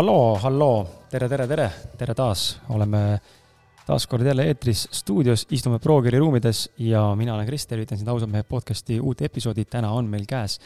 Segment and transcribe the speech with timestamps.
[0.00, 1.66] halloo, halloo, tere, tere, tere,
[2.00, 3.20] tere taas, oleme
[3.86, 8.30] taas kord jälle eetris stuudios, istume Progeri ruumides ja mina olen Krister, üritan siin ausad
[8.30, 10.58] mehed podcasti uut episoodi, täna on meil käes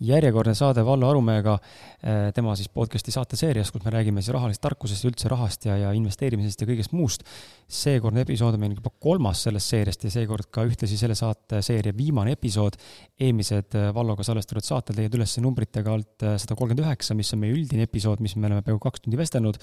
[0.00, 1.58] järjekordne saade Vallo Arumäega,
[2.02, 5.92] eh, tema siis podcasti saateseerias, kus me räägime siis rahalisest tarkusest üldse rahast ja, ja
[5.96, 7.24] investeerimisest ja kõigest muust.
[7.68, 12.32] seekordne episood on meil juba kolmas sellest seeriast ja seekord ka ühtlasi selle saateseeria viimane
[12.32, 12.76] episood.
[13.20, 17.40] eelmised eh, Valloga salvestatud saated leiad üles numbritega alt eh, sada kolmkümmend üheksa, mis on
[17.40, 19.58] meie üldine episood, mis me oleme peaaegu kaks tundi vestelnud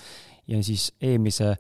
[0.47, 1.55] ja siis eelmise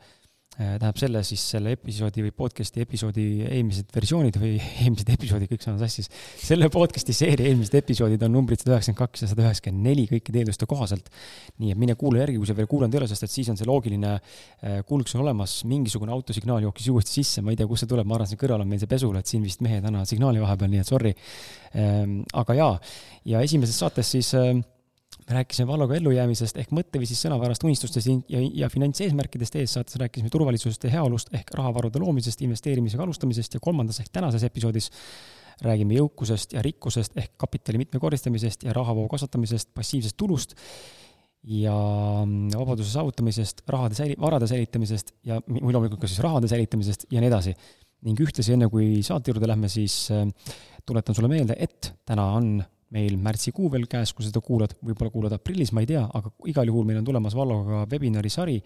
[0.53, 4.51] tähendab selle siis selle episoodi või podcast'i episoodi eelmised versioonid või
[4.83, 6.11] eelmised episoodid, kõik saavad sassis.
[6.37, 10.43] selle podcast'i seeria eelmised episoodid on numbrid sada üheksakümmend kaks ja sada üheksakümmend neli kõikide
[10.43, 11.09] eelduste kohaselt.
[11.57, 13.57] nii et mine kuula järgi, kui sa veel kuulanud ei ole, sest et siis on
[13.57, 17.87] see loogiline äh, kuulgus on olemas, mingisugune autosignaal jooksis uuesti sisse, ma ei tea, kust
[17.87, 20.09] see tuleb, ma arvan, siin kõrval on meil see pesul, et siin vist mehed annavad
[20.09, 21.15] signaali vahepeal, nii et sorry.
[21.73, 22.73] Ähm, aga jaa,
[23.33, 24.53] ja esimeses saates siis äh,
[25.29, 30.87] me rääkisime Valloga ellujäämisest ehk mõtteviisist, sõnavarast, unistustest ja, ja finantseesmärkidest ees saates rääkisime turvalisusest
[30.87, 34.89] ja heaolust ehk rahavarude loomisest, investeerimisega alustamisest ja kolmandas ehk tänases episoodis
[35.63, 40.57] räägime jõukusest ja rikkusest ehk kapitali mitmekordistamisest ja rahavoo kasvatamisest, passiivsest tulust
[41.43, 41.75] ja
[42.55, 47.55] vabaduse saavutamisest, rahade säili-, varade säilitamisest ja loomulikult ka siis rahade säilitamisest ja nii edasi.
[48.03, 50.25] ning ühtlasi, enne kui saate juurde lähme, siis äh,
[50.85, 52.57] tuletan sulle meelde, et täna on
[52.93, 56.69] meil märtsikuu veel käes, kui seda kuulad, võib-olla kuulad aprillis, ma ei tea, aga igal
[56.69, 58.59] juhul meil on tulemas Valloga webinari sari,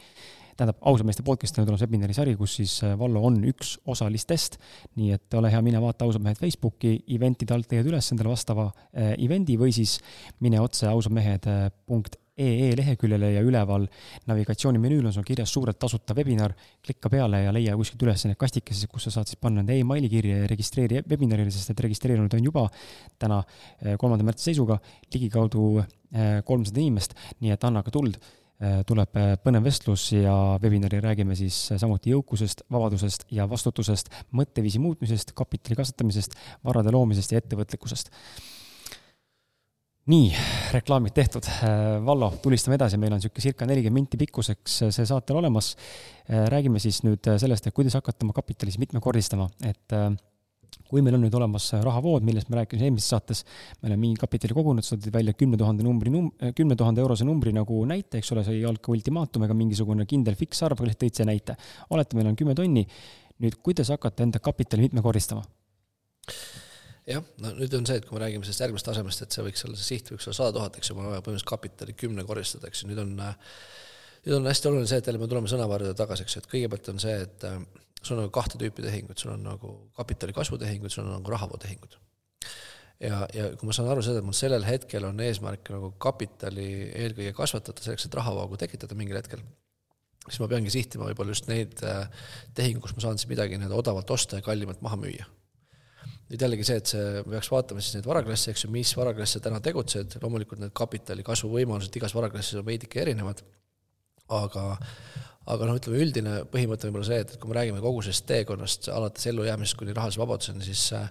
[0.58, 4.58] tähendab, ausad meeste podcast'il on tulemas webinari sari, kus siis äh, Vallo on üks osalistest,
[5.00, 8.70] nii et ole hea, mine vaata ausad mehed Facebooki, event'ide alt leiad üles endale vastava
[8.72, 9.98] äh, event'i või siis
[10.44, 13.88] mine otse ausadmehed.ee äh, EE leheküljele ja üleval
[14.30, 16.54] navigatsioonimenüül on sul kirjas suurelt tasuta webinar,
[16.86, 20.10] klikka peale ja leia kuskilt üles need kastikesed, kus sa saad siis panna enda emaili
[20.12, 22.68] kirja ja registreeri webinarile, sest et registreerunud on juba
[23.20, 23.42] täna,
[23.82, 24.78] eh, kolmanda märtsi seisuga
[25.14, 28.20] ligikaudu eh, kolmsada inimest, nii et anna ka tuld.
[28.58, 35.34] Eh, tuleb põnev vestlus ja webinari räägime siis samuti jõukusest, vabadusest ja vastutusest, mõtteviisi muutmisest,
[35.38, 38.10] kapitali kasvatamisest, varade loomisest ja ettevõtlikkusest
[40.08, 40.28] nii,
[40.72, 41.48] reklaamid tehtud.
[41.64, 45.74] Äh, Vallo, tulistame edasi, meil on niisugune circa nelikümmend minti pikkuseks äh, see saatel olemas.
[46.30, 49.96] Äh, räägime siis nüüd sellest, et kuidas hakata oma kapitali siis mitmekordistama, et
[50.88, 53.42] kui meil on nüüd olemas rahavood, millest me rääkisime eelmises saates,
[53.82, 57.28] me oleme mingi kapitali kogunud, sa tõid välja kümne tuhande numbri num-, kümne tuhande eurose
[57.28, 61.04] numbri nagu näite, eks ole, see ei olnud ka ultimaatum ega mingisugune kindel fiksarv, lihtsalt
[61.04, 61.58] tõid see näite.
[61.92, 62.86] oletame, meil on kümme tonni,
[63.44, 65.44] nüüd kuidas hakata enda kapitali mitmekordistama?
[67.08, 69.64] Jah, no nüüd on see, et kui me räägime sellest järgmisest tasemest, et see võiks
[69.68, 72.72] olla, see siht võiks olla sada tuhat, eks ju, mul on vaja põhimõtteliselt kapitali kümnekorristada,
[72.72, 73.14] eks ju, nüüd on,
[74.26, 76.90] nüüd on hästi oluline see, et jälle me tuleme sõnavarjude tagasi, eks ju, et kõigepealt
[76.92, 77.62] on see, et äh,
[78.02, 81.96] sul on nagu kahte tüüpi tehingud, sul on nagu kapitali kasvutehingud, sul on nagu rahavootehingud.
[83.08, 86.68] ja, ja kui ma saan aru seda, et mul sellel hetkel on eesmärk nagu kapitali
[87.06, 89.46] eelkõige kasvatada selleks, et rahavoogu tekitada mingil hetkel,
[90.28, 92.12] siis ma peangi sihtima võib-olla just neid äh,
[92.58, 95.37] tehinguid, kus ma saan siis midagi nii-öelda odavalt osta ja kallimalt maha müüa
[96.28, 99.62] nüüd jällegi see, et see, peaks vaatama siis neid varaklasse, eks ju, mis varaklasse täna
[99.64, 103.44] tegutsed, loomulikult need kapitali kasvu võimalused igas varaklassis on veidike erinevad,
[104.36, 104.74] aga
[105.48, 108.90] aga noh, ütleme üldine põhimõte võib olla see, et kui me räägime kogu sellest teekonnast,
[108.92, 111.08] alates ellujäämisest kuni rahalise vabaduseni, siis äh,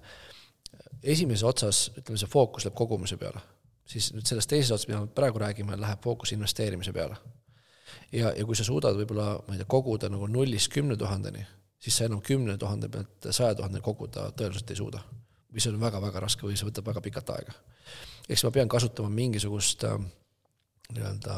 [1.15, 3.41] esimeses otsas, ütleme, see fookus läheb kogumise peale.
[3.87, 7.16] siis nüüd selles teises otsas, mida me praegu räägime, läheb fookus investeerimise peale.
[8.12, 11.47] ja, ja kui sa suudad võib-olla, ma ei tea, koguda nagu nullist kümne tuhandeni,
[11.87, 15.03] siis sa enam kümne tuhande pealt saja tuhandeni koguda tõenäoliselt ei suuda.
[15.53, 17.55] või see on väga-väga raske või see võtab väga pikalt aega.
[18.29, 19.95] eks ma pean kasutama mingisugust äh,
[20.97, 21.37] nii-öelda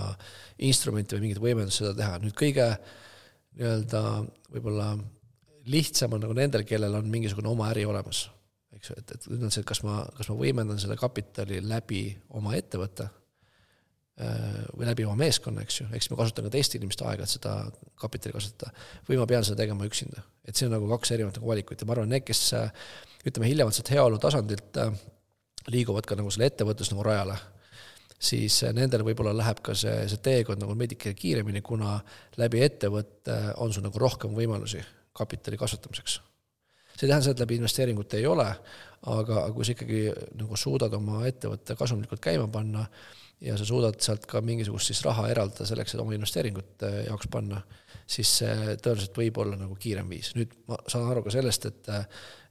[0.64, 2.70] instrumenti või mingit võimendust seda teha, nüüd kõige
[3.58, 4.02] nii-öelda
[4.54, 4.88] võib-olla
[5.68, 8.24] lihtsam on nagu nendel, kellel on mingisugune oma äri olemas,
[8.72, 11.60] eks ju, et, et nüüd on see, et kas ma, kas ma võimendan seda kapitali
[11.60, 12.06] läbi
[12.40, 13.10] oma ettevõtte
[14.18, 17.52] või läbi oma meeskonna, eks ju, eks ma kasutan ka teiste inimeste aega, et seda
[18.00, 18.72] kapitali kasutada,
[19.06, 20.24] või ma pean seda tegema üksinda.
[20.48, 22.72] et see on nagu kaks erinevat nagu valikut ja ma arvan, need, kes äh,
[23.28, 24.90] ütleme, hiljemalt sealt heaolu tasandilt äh,
[25.70, 27.36] liiguvad ka nagu selle ettevõtlus nagu rajale,
[28.18, 31.98] siis nendel võib-olla läheb ka see, see teekond nagu veidike kiiremini, kuna
[32.40, 34.82] läbi ettevõtte on sul nagu rohkem võimalusi
[35.14, 36.18] kapitali kasvatamiseks.
[36.96, 38.48] see ei tähenda seda, et läbi investeeringute ei ole,
[39.14, 40.02] aga kui sa ikkagi
[40.40, 42.88] nagu suudad oma ettevõtte kasumlikult käima panna,
[43.40, 47.60] ja sa suudad sealt ka mingisugust siis raha eraldada selleks, et oma investeeringute jaoks panna,
[48.08, 50.32] siis see tõenäoliselt võib olla nagu kiirem viis.
[50.34, 51.92] nüüd ma saan aru ka sellest, et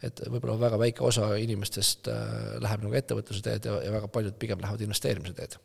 [0.05, 2.25] et võib-olla väga väike osa inimestest äh,
[2.61, 5.57] läheb nagu ettevõtluse teed ja, ja väga paljud pigem lähevad investeerimise teed.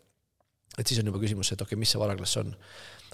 [0.79, 2.55] et siis on juba küsimus, et okei okay,, mis see varaklass on.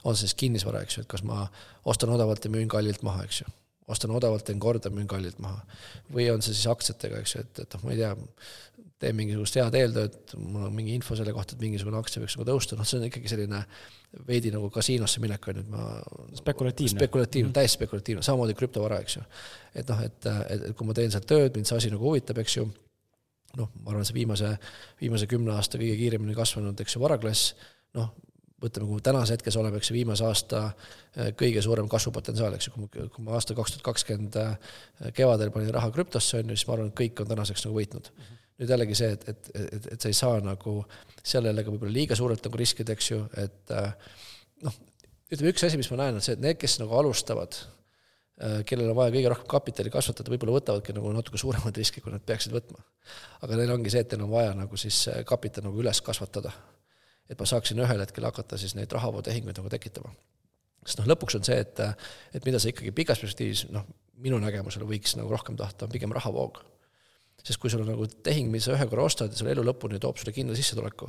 [0.05, 1.49] on see siis kinnisvara, eks ju, et kas ma
[1.85, 3.51] ostan odavalt ja müün kallilt maha, eks ju.
[3.91, 5.65] ostan odavalt, teen korda, müün kallilt maha.
[6.15, 8.15] või on see siis aktsiatega, eks ju, et, et noh, ma ei tea,
[8.99, 12.49] teen mingisugust head eeltööd, mul on mingi info selle kohta, et mingisugune aktsia võiks nagu
[12.49, 13.61] tõusta, noh, see on ikkagi selline
[14.27, 15.87] veidi nagu kasiinosse minek on ju, et ma
[16.41, 17.59] spekulatiivne, spekulatiivne mm, -hmm.
[17.61, 19.25] täiesti spekulatiivne, samamoodi krüptovara, eks ju.
[19.75, 22.41] et noh, et, et, et kui ma teen seal tööd, mind see asi nagu huvitab,
[22.43, 22.65] eks ju,
[23.61, 24.55] noh, ma arvan, see viimase,
[25.01, 27.53] viimase kümne aasta kõige kiiremini kasvanud, eks ju, varaklass,
[27.99, 28.11] noh,
[28.59, 30.65] võtame, kui me tänases hetkes oleme, eks ju, viimase aasta
[31.15, 34.75] eh, kõige suurem kasvupotentsiaal, eks ju, kui ma, kui ma aasta kaks tuhat kakskümmend eh,
[35.15, 38.11] kevadel panin raha krüptosse, on ju, siis ma arvan, et kõik on tänaseks nagu võitnud
[38.11, 38.25] mm.
[38.25, 40.81] -hmm nüüd jällegi see, et, et, et, et sa ei saa nagu
[41.23, 43.91] seal jällegi võib-olla liiga suurelt nagu riskida, eks ju, et äh,
[44.67, 44.79] noh,
[45.31, 47.59] ütleme üks asi, mis ma näen, on see, et need, kes nagu alustavad,
[48.43, 52.15] äh, kellel on vaja kõige rohkem kapitali kasvatada, võib-olla võtavadki nagu natuke suuremaid riske, kui
[52.15, 52.83] nad peaksid võtma.
[53.47, 56.53] aga neil ongi see, et neil on vaja nagu siis äh, kapital nagu üles kasvatada.
[57.29, 60.11] et ma saaksin ühel hetkel hakata siis neid rahavootehinguid nagu tekitama.
[60.87, 61.79] sest noh, lõpuks on see, et,
[62.35, 63.87] et mida sa ikkagi pikas perspektiivis, noh,
[64.19, 66.59] minu nägemusel võiks nagu rohkem tahta, on pigem rahavoog
[67.49, 70.01] sest kui sul on nagu tehing, mis sa ühe korra ostad ja selle elu lõpuni
[70.03, 71.09] toob sulle kindla sissetuleku,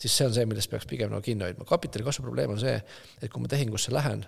[0.00, 1.66] siis see on see, millest peaks pigem nagu kinni hoidma.
[1.68, 2.74] kapitali kasvu probleem on see,
[3.22, 4.24] et kui ma tehingusse lähen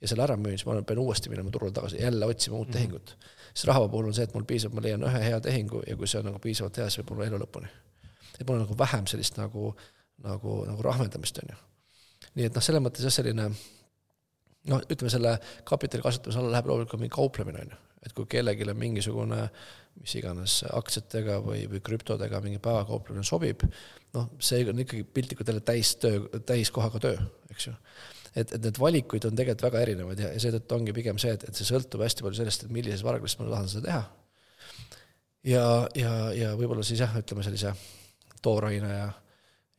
[0.00, 2.70] ja selle ära müün, siis ma pean uuesti minema turule tagasi, jälle otsima uut mm
[2.70, 2.76] -hmm.
[2.78, 3.16] tehingut.
[3.54, 6.06] siis rahava puhul on see, et mul piisab, ma leian ühe hea tehingu ja kui
[6.06, 7.68] see on nagu piisavalt hea, siis võib mul elu lõpuni.
[8.40, 9.76] et mul on nagu vähem sellist nagu,
[10.18, 11.56] nagu, nagu rahmendamist, on ju.
[12.34, 13.50] nii et noh, selles mõttes jah, selline
[14.66, 17.76] noh, ütleme selle kapitali kasutamise alla läheb loomulikult mingi kauplemine, on ju.
[18.06, 19.50] et kui kellelgi on mingisugune
[20.00, 23.64] mis iganes aktsiatega või, või krüptodega mingi päevakauplemine sobib,
[24.16, 27.74] noh, see on ikkagi piltlikult jälle täistöö, täiskohaga töö, eks ju.
[28.34, 31.48] et, et need valikuid on tegelikult väga erinevaid ja, ja seetõttu ongi pigem see, et,
[31.48, 34.02] et see sõltub hästi palju sellest, et millises varglastis ma tahan seda teha.
[35.52, 35.68] ja,
[35.98, 37.74] ja, ja võib-olla siis jah, ütleme sellise
[38.44, 39.14] tooraine ja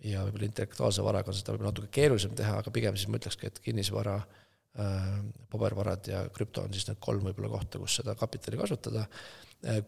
[0.06, 3.50] ja võib-olla intellektuaalse varaga on seda võib-olla natuke keerulisem teha, aga pigem siis ma ütlekski,
[3.50, 5.08] et kinnisvara äh,
[5.50, 9.08] pabervarad ja krüpto on siis need kolm võib-olla kohta, kus seda kapitali kasutada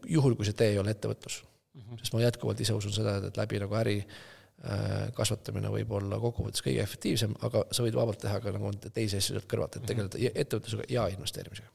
[0.07, 1.81] juhul, kui see tee ei ole ettevõtlus mm.
[1.81, 2.03] -hmm.
[2.03, 6.63] sest ma jätkuvalt ise usun seda, et läbi nagu äri äh, kasvatamine võib olla kokkuvõttes
[6.65, 9.91] kõige efektiivsem, aga sa võid vabalt teha ka nagu teisi asju sealt kõrvalt, et mhm.
[9.91, 11.69] tegeleda ettevõtlusega ja investeerimisega.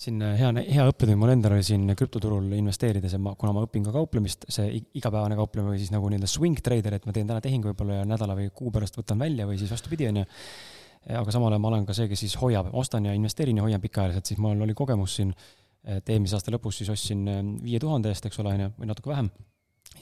[0.00, 3.64] siin äh, hea, hea õppetund mul endal oli siin krüptoturul investeerides ja ma, kuna ma
[3.68, 7.30] õpin ka kauplemist, see igapäevane kauplemine või siis nagu nii-öelda swing trader, et ma teen
[7.30, 10.28] täna tehingu võib-olla ja nädala või kuu pärast võtan välja või siis vastupidi, on ju
[11.08, 13.80] aga samal ajal ma olen ka see, kes siis hoiab, ostan ja investeerin ja hoian
[13.80, 15.32] pikaajaliselt, siis mul oli kogemus siin
[15.84, 18.90] et eelmise aasta lõpus siis ostsin äh, viie tuhande eest, eks ole, on ju, või
[18.90, 19.30] natuke vähem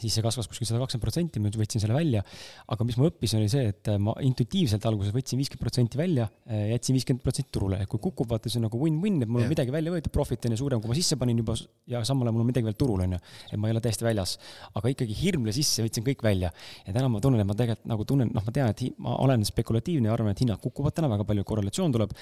[0.00, 2.22] siis see kasvas kuskil sada kakskümmend protsenti, ma võtsin selle välja.
[2.68, 6.96] aga mis ma õppisin, oli see, et ma intuitiivselt alguses võtsin viiskümmend protsenti välja, jätsin
[6.96, 9.74] viiskümmend protsenti turule, et kui kukub, vaata see on nagu win-win, et mul on midagi
[9.74, 11.56] välja võetud, profit on ju suurem, kui ma sisse panin juba
[11.90, 13.20] ja samal ajal mul on midagi veel turul, on ju.
[13.50, 14.36] et ma ei ole täiesti väljas.
[14.78, 16.52] aga ikkagi hirmle sisse võtsin kõik välja.
[16.86, 19.44] ja täna ma tunnen, et ma tegelikult nagu tunnen, noh, ma tean, et ma olen
[19.48, 22.14] spekulatiivne ja arvan, et hinnad kukuvad täna, väga palju korrelatsioon tuleb.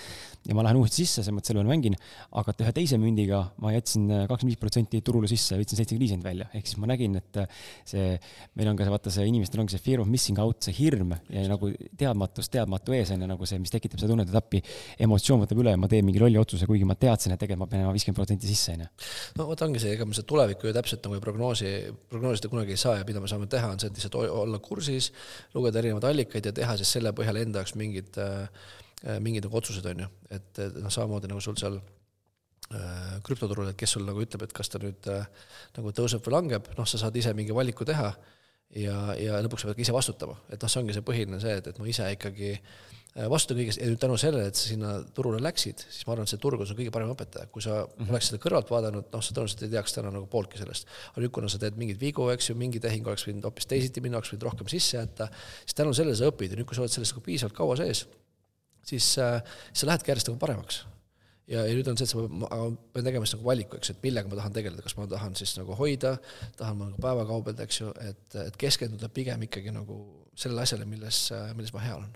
[0.46, 1.96] ja ma lähen uuesti sisse, selles mõttes selle peale mängin.
[2.32, 6.48] aga ühe teise mündiga ma jätsin kakskümmend viis protsenti turule sisse, võtsin seitsekümmend viis välja,
[6.54, 7.40] ehk siis ma nägin, et
[7.86, 8.14] see
[8.58, 11.14] meil on ka see, vaata see inimestel ongi see fear of missing out, see hirm
[11.32, 14.62] ja nagu teadmatus teadmatu ees on ju nagu see, mis tekitab seda tunnet, et appi,
[15.06, 17.70] emotsioon võtab üle ja ma teen mingi lolli otsuse, kuigi ma teadsin, et tegelikult ma
[17.72, 18.90] pean viiskümmend protsenti sisse, on ju.
[19.40, 21.74] no vot ongi see, ega me seda tulevikku ju täpselt nagu ei prognoosi,
[22.12, 25.12] prognoosida kunagi ei saa ja mida me saame teha, on see, et lihtsalt olla kursis,
[25.56, 28.48] lugeda erinevaid allikaid ja teha siis selle põhjal enda jaoks mingid äh,
[29.22, 31.95] mingid nagu otsused, on ju, et noh, samamoodi nagu sul seal Äh,
[33.26, 35.28] krüptoturul, et kes sul nagu ütleb, et kas ta nüüd äh,
[35.78, 38.10] nagu tõuseb või langeb, noh, sa saad ise mingi valiku teha
[38.74, 41.56] ja, ja lõpuks sa pead ka ise vastutama, et noh, see ongi see põhiline see,
[41.60, 44.96] et, et ma ise ikkagi äh, vastutan kõigest ja nüüd tänu sellele, et sa sinna
[45.14, 47.76] turule läksid, siis ma arvan, et see turg on sul kõige parem õpetaja, kui sa
[47.84, 48.10] mm -hmm.
[48.16, 50.90] oleks seda kõrvalt vaadanud, noh, sa tõenäoliselt ei teaks täna nagu pooltki sellest.
[51.12, 54.02] aga nüüd, kuna sa teed mingeid vigu, eks ju, mingi tehing oleks võinud hoopis teisiti
[54.02, 55.30] minna, oleks võinud rohkem sisse jätta,
[55.62, 58.06] siis tänu sellele sa õpid ja nüüd, kui sa oled selles nagu piisavalt kaua sees,
[58.82, 59.42] siis äh,
[59.72, 60.84] sa lähedki järjest nagu paremaks
[61.50, 62.26] ja, ja nüüd on see, et sa
[62.94, 65.56] pead tegema siis nagu valiku, eks, et millega ma tahan tegeleda, kas ma tahan siis
[65.60, 66.16] nagu hoida,
[66.58, 70.00] tahan ma nagu päeva kaubelda, eks ju, et, et keskenduda pigem ikkagi nagu
[70.36, 71.26] sellele asjale, milles,
[71.56, 72.14] milles ma hea olen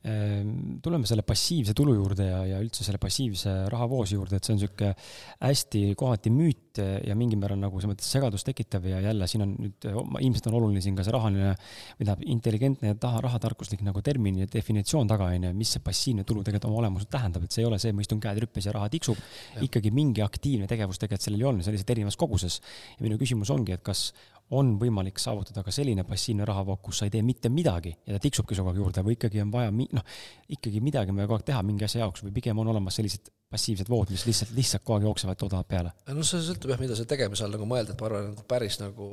[0.00, 4.60] tuleme selle passiivse tulu juurde ja, ja üldse selle passiivse rahavoosi juurde, et see on
[4.60, 4.94] niisugune
[5.42, 9.52] hästi kohati müüt ja mingil määral nagu selles mõttes segadust tekitav ja jälle siin on
[9.60, 9.88] nüüd,
[10.24, 14.40] ilmselt on oluline siin ka see rahaline või tähendab, intelligentne ja taha, rahatarkuslik nagu termin
[14.40, 17.64] ja definitsioon taga, on ju, mis see passiivne tulu tegelikult oma olemuselt tähendab, et see
[17.66, 19.20] ei ole see, ma istun käed rüppes ja raha tiksub,
[19.68, 22.60] ikkagi mingi aktiivne tegevus tegelikult sellel see on lihtsalt erinevas koguses.
[22.96, 24.10] ja minu küsimus ongi, et kas
[24.56, 28.22] on võimalik saavutada ka selline passiivne rahavoog, kus sa ei tee mitte midagi ja ta
[28.22, 30.16] tiksubki su kogu aeg juurde või ikkagi on vaja noh,
[30.56, 33.30] ikkagi midagi on vaja kogu aeg teha mingi asja jaoks või pigem on olemas sellised
[33.50, 35.92] passiivsed vood, mis lihtsalt, lihtsalt kogu aeg jooksevad, toodavad peale?
[36.10, 38.80] no see sõltub jah, mida sa tegemise all nagu mõelda, et ma arvan, et päris
[38.82, 39.06] nagu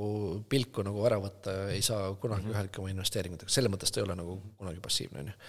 [0.49, 2.57] pilku nagu ära võtta ei saa kunagi mm -hmm.
[2.57, 5.39] ühelgi oma investeeringutega, selles mõttes ta ei ole nagu kunagi passiivne, on ju.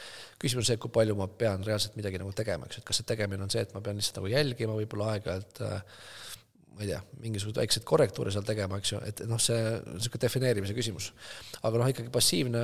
[0.45, 3.09] küsimus on see, kui palju ma pean reaalselt midagi nagu tegema, eks et kas see
[3.09, 5.83] tegemine on see, et ma pean lihtsalt nagu jälgima võib-olla aeg-ajalt äh,
[6.79, 10.23] ma ei tea, mingisuguseid väikseid korrektuure seal tegema, eks ju, et noh, see on niisugune
[10.23, 11.09] defineerimise küsimus.
[11.67, 12.61] aga noh, ikkagi passiivne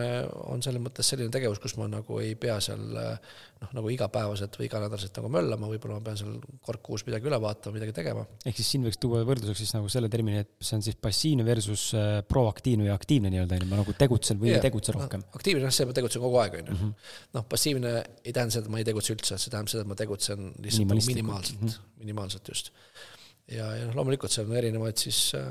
[0.52, 4.68] on selles mõttes selline tegevus, kus ma nagu ei pea seal noh, nagu igapäevaselt või
[4.68, 8.23] iganädalaselt nagu möllama, võib-olla ma pean seal kord kuus midagi üle vaatama, midagi tegema.
[8.46, 11.46] ehk siis siin võiks tuua võrdluseks siis nagu selle termini, et see on siis passiivne
[11.49, 14.62] versus äh, proaktiivne ja aktiivne nii-öelda, ma nagu tegutsen või yeah.
[14.62, 15.32] ei tegutse rohkem no,.
[15.40, 16.78] aktiivne on see, ma tegutsen kogu aeg, on ju.
[16.78, 16.94] Mhm.
[17.38, 19.99] noh, passiivne ei tähenda seda, et ma ei tegutse üldse, see tähendab seda, et ma
[19.99, 21.92] tegutsen lihtsalt minimaalselt mm, -hmm.
[22.04, 22.70] minimaalselt just
[23.52, 25.46] ja, ja noh, loomulikult seal on erinevaid siis äh,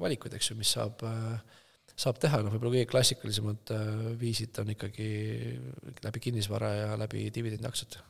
[0.00, 1.58] valikuid, eks ju, mis saab äh,,
[2.00, 5.10] saab teha, noh, võib-olla kõige klassikalisemad äh, viisid on ikkagi
[6.06, 8.06] läbi kinnisvara ja läbi dividendiaktsiate.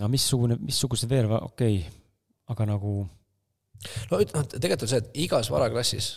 [0.00, 2.00] no missugune, missugused veel, okei okay.,
[2.50, 2.94] aga nagu
[4.10, 6.08] no üt-, noh, tegelikult on see, et igas varaklassis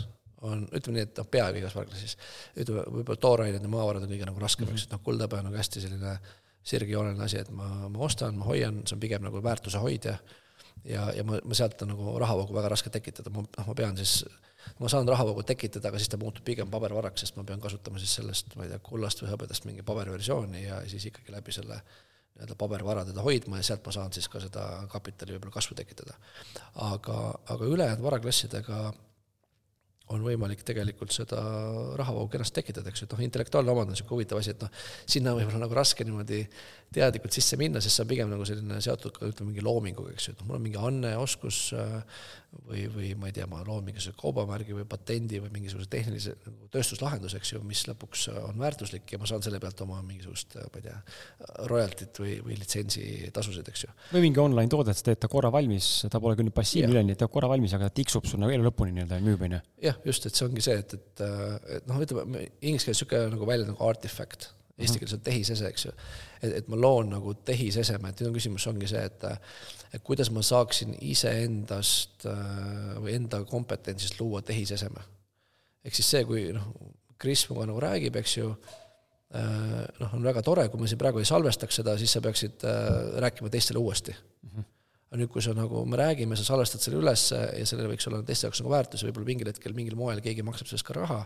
[0.48, 2.17] on, ütleme nii, et noh, peaaegu igas varaklassis,
[2.57, 4.89] ütleme, võib-olla toorained ja maavarad on kõige nagu raskem mm, -hmm.
[4.89, 6.36] et noh, kuldhõbe on nagu hästi selline äh,
[6.68, 10.18] sirgjooneline asi, et ma, ma ostan, ma hoian, see on pigem nagu väärtuse hoidja
[10.86, 13.98] ja, ja ma, ma sealt on nagu rahavoogu väga raske tekitada, ma, noh, ma pean
[14.00, 14.20] siis,
[14.82, 18.18] ma saan rahavoogu tekitada, aga siis ta muutub pigem pabervaraks, sest ma pean kasutama siis
[18.20, 21.80] sellest, ma ei tea, kullast või hõbedast mingi paberversiooni ja siis ikkagi läbi selle
[22.38, 26.14] nii-öelda pabervara teda hoidma ja sealt ma saan siis ka seda kapitali võib-olla kasvu tekitada.
[26.86, 27.18] aga,
[27.50, 28.82] aga ülejäänud varaklassidega
[30.16, 31.42] on võimalik tegelikult seda
[32.00, 34.86] rahavoogu kenasti tekitada, eks ju, et noh, intellektuaalne omand on niisugune huvitav asi, et noh,
[35.10, 36.44] sinna võib-olla nagu raske niimoodi
[36.94, 40.29] teadlikult sisse minna, sest see on pigem nagu selline seotud ka ütleme mingi loominguga, eks
[40.29, 41.98] ju, et noh, mul on mingi anne, oskus äh,
[42.67, 46.70] või, või ma ei tea, ma loon mingisuguse kaubamärgi või patendi või mingisuguse tehnilise nagu
[46.74, 50.70] tööstuslahenduse, eks ju, mis lõpuks on väärtuslik ja ma saan selle pealt oma mingisugust, äh,
[50.72, 50.98] ma ei tea,
[51.74, 53.94] royaltit või, või litsentsitasusid, eks ju.
[54.15, 57.17] või mingi online toode, et sa teed ta korra valmis, ta pole küll passiivne üleni,
[57.20, 59.63] teeb korra valmis, aga ta tiksub sul nagu elu lõpuni nii-öelda ja müüb, on ju.
[59.89, 61.25] jah, just, et see ongi see, et, et,
[61.82, 65.86] et noh, ütleme inglise keeles niisugune nagu väljend nagu artifact eesti keeles on tehisese, eks
[65.88, 65.93] ju.
[66.41, 69.27] et, et ma loon nagu tehiseseme, et nüüd on küsimus ongi see, et
[69.96, 75.05] et kuidas ma saaksin iseendast äh, või enda kompetentsist luua tehiseseme.
[75.86, 76.72] ehk siis see, kui noh,
[77.17, 78.51] Kris minuga nagu räägib, eks ju,
[79.34, 82.67] äh, noh, on väga tore, kui me siin praegu ei salvestaks seda, siis sa peaksid
[82.67, 84.50] äh, rääkima teistele uuesti mm.
[84.50, 84.74] -hmm
[85.08, 88.20] aga nüüd, kui sa nagu, me räägime, sa salvestad selle ülesse ja sellel võiks olla
[88.28, 91.22] teiste jaoks nagu väärtus, võib-olla mingil hetkel mingil moel keegi maksab sellest ka raha,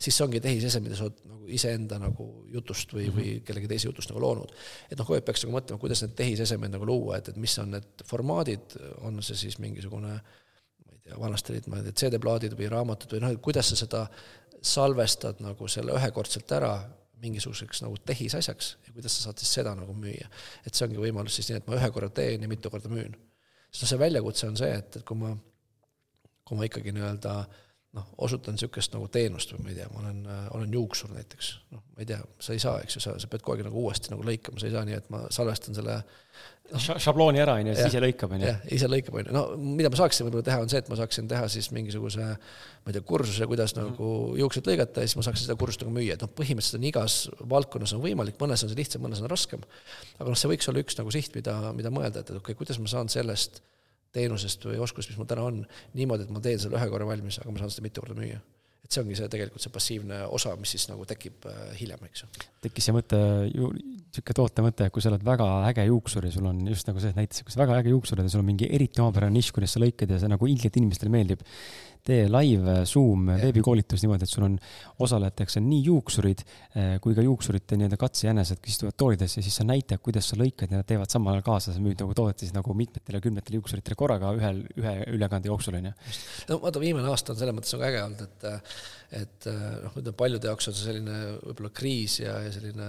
[0.00, 3.18] siis see ongi tehisese, mida sa oled nagu iseenda nagu jutust või mm, -hmm.
[3.18, 4.54] või kellegi teise jutust nagu loonud.
[4.88, 7.58] et noh, kogu aeg peaks nagu mõtlema, kuidas need tehisesemed nagu luua, et, et mis
[7.60, 11.98] on need formaadid, on see siis mingisugune ma ei tea, vanasti olid, ma ei tea,
[12.04, 14.06] CD-plaadid või raamatud või noh, et kuidas sa seda
[14.62, 16.72] salvestad nagu selle ühekordselt ära
[17.22, 20.26] mingisuguseks nagu tehisasjaks ja kuidas sa saad siis seda nagu müüa.
[20.66, 23.14] et see ongi võimalus siis nii, et ma ühe korra teen ja mitu korda müün.
[23.70, 25.32] sest noh, see väljakutse on see, et, et kui ma,
[26.44, 27.38] kui ma ikkagi nii-öelda
[27.98, 30.22] noh, osutan niisugust nagu teenust või ma ei tea, ma olen,
[30.56, 33.44] olen juuksur näiteks, noh, ma ei tea, sa ei saa, eks ju, sa, sa pead
[33.44, 35.98] kogu aeg nagu uuesti nagu lõikama, sa ei saa nii, et ma salvestan selle
[36.72, 38.50] no, šablooni ära, on ju, siis ise lõikab, on ju.
[38.50, 39.44] jah, ise lõikab, on ju, no
[39.78, 42.96] mida ma saaksin võib-olla teha, on see, et ma saaksin teha siis mingisuguse ma ei
[42.96, 43.96] tea, kursuse, kuidas mm -hmm.
[43.96, 46.90] nagu juukseid lõigata ja siis ma saaksin seda kursust nagu müüa, et noh, põhimõtteliselt on
[46.90, 47.18] igas
[47.54, 49.64] valdkonnas on võimalik, mõnes on see lihtsam, mõnes on raskem,
[50.18, 52.80] aga noh, see võiks olla üks nagu siht, mida, mida mõelda, et, okei okay,, kuidas
[52.82, 53.62] ma saan sellest
[54.14, 55.64] teenusest või oskusest, mis mul täna on,
[55.98, 58.40] niimoodi, et ma teen selle ühe korra valmis, aga ma saan seda mitu korda müüa
[58.88, 62.22] et see ongi see tegelikult see passiivne osa, mis siis nagu tekib äh, hiljem, eks
[62.24, 62.28] ju.
[62.64, 63.18] tekkis see mõte,
[63.52, 67.12] niisugune toote mõte, kui sa oled väga äge juuksur ja sul on just nagu see,
[67.12, 69.52] et näiteks kui sa väga äge juuksur oled ja sul on mingi eriti omapärane nišš,
[69.58, 71.44] kuidas sa lõikad ja see nagu ilgelt inimestele meeldib,
[72.08, 74.56] tee live Zoom veebikoolitus niimoodi, et sul on
[75.04, 79.58] osalejateks on nii juuksurid eh, kui ka juuksurite nii-öelda katsejänesed, kes istuvad toolides ja siis
[79.60, 82.44] sa näitad, kuidas sa lõikad ja nad teevad samal ajal kaasa, sa müüd nagu toodet
[82.44, 85.96] siis nagu mitmetele, kümnetele juuksuritele korraga ühel, ühe ülekande jooksul, on ju.
[86.52, 88.48] no vaata, viimane aasta on selles mõttes nagu äge olnud, et
[89.08, 92.88] et noh, ütleme paljude jaoks on see selline võib-olla kriis ja, ja selline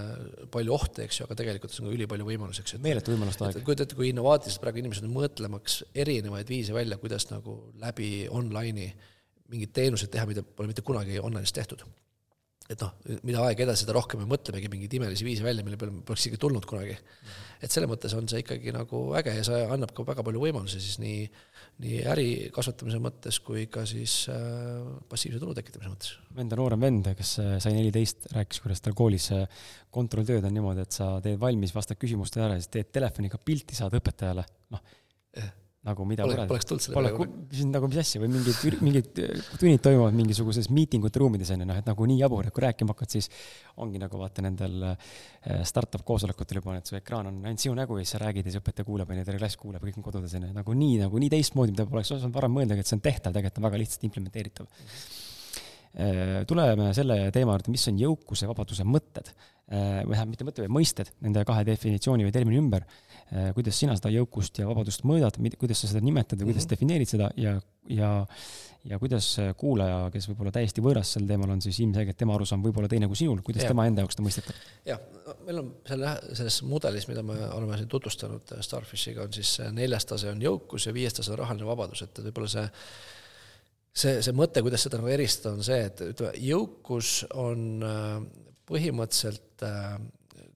[0.51, 2.79] palju ohte, eks ju, aga tegelikult on ka ülipalju võimalusi, eks ju.
[2.83, 3.61] meeletu võimaluste aeg.
[3.63, 8.91] kujuta ette, kui innovaatiliselt praegu inimesed on mõtlemaks erinevaid viise välja, kuidas nagu läbi online'i
[9.49, 11.85] mingeid teenuseid teha, mida pole mitte kunagi online'is tehtud.
[12.69, 12.91] et noh,
[13.25, 16.27] mida aeg edasi, seda rohkem me mõtlemegi mingeid imelisi viise välja, mille peale me poleks
[16.27, 16.97] isegi tulnud kunagi
[17.59, 20.79] et selles mõttes on see ikkagi nagu äge ja see annab ka väga palju võimalusi
[20.81, 21.25] siis nii,
[21.83, 26.13] nii äri kasvatamise mõttes kui ka siis äh, passiivse tulu tekitamise mõttes.
[26.39, 29.63] Enda noorem vend, kes äh, sai neliteist, rääkis, kuidas tal koolis äh,
[29.95, 33.77] kontrolltööd on niimoodi, et sa teed valmis, vastad küsimustele ära ja siis teed telefoniga pilti,
[33.77, 34.95] saad õpetajale, noh
[35.87, 39.19] nagu mida Pole, poleks tulnud selle pole, mis nagu mis asja või mingid, mingid
[39.61, 43.13] tunnid toimuvad mingisuguses miitingute ruumides onju, noh et nagu nii jabur, et kui rääkima hakkad,
[43.15, 43.29] siis
[43.79, 47.95] ongi nagu vaata nendel eh, startup koosolekutel juba, et su ekraan on ainult sinu nägu
[47.95, 50.35] ja siis sa räägid ja siis õpetaja kuulab onju, terve klass kuulab, kõik on kodudes
[50.35, 53.37] onju, nagu nii, nagu nii teistmoodi, mida poleks osanud varem mõeldagi, et see on tehtav,
[53.37, 54.67] tegelikult on väga lihtsalt implementeeritav.
[55.99, 59.31] Eh, tuleme selle teema juurde, mis on jõukuse vabaduse mõtted.
[59.69, 62.87] Või tähendab, mitte mõtted, vaid mõisted nende kahe definitsiooni või termini ümber.
[62.89, 63.08] Äh,
[63.53, 66.75] kuidas sina seda jõukust ja vabadust mõõdad, kuidas sa seda nimetad või kuidas mm -hmm.
[66.75, 67.59] defineerid seda ja,
[67.89, 68.09] ja
[68.87, 69.25] ja kuidas
[69.59, 73.09] kuulaja, kes võib-olla täiesti võõras sel teemal on, siis ilmselgelt tema arusaam võib olla teine
[73.11, 73.73] kui sinul, kuidas ja.
[73.73, 74.63] tema enda jaoks seda mõistetab?
[74.87, 75.01] jah,
[75.47, 80.07] meil on selle, selles mudelis, mida me oleme siin tutvustanud äh, Starfishiga, on siis neljas
[80.09, 82.67] tase on jõukus ja viies tase on rahaline vabadus, et võib-olla see
[83.99, 88.15] see, see mõte, kuidas seda nagu eristada, on see, et ütleme, jõukus on äh,
[88.69, 89.67] põhimõtteliselt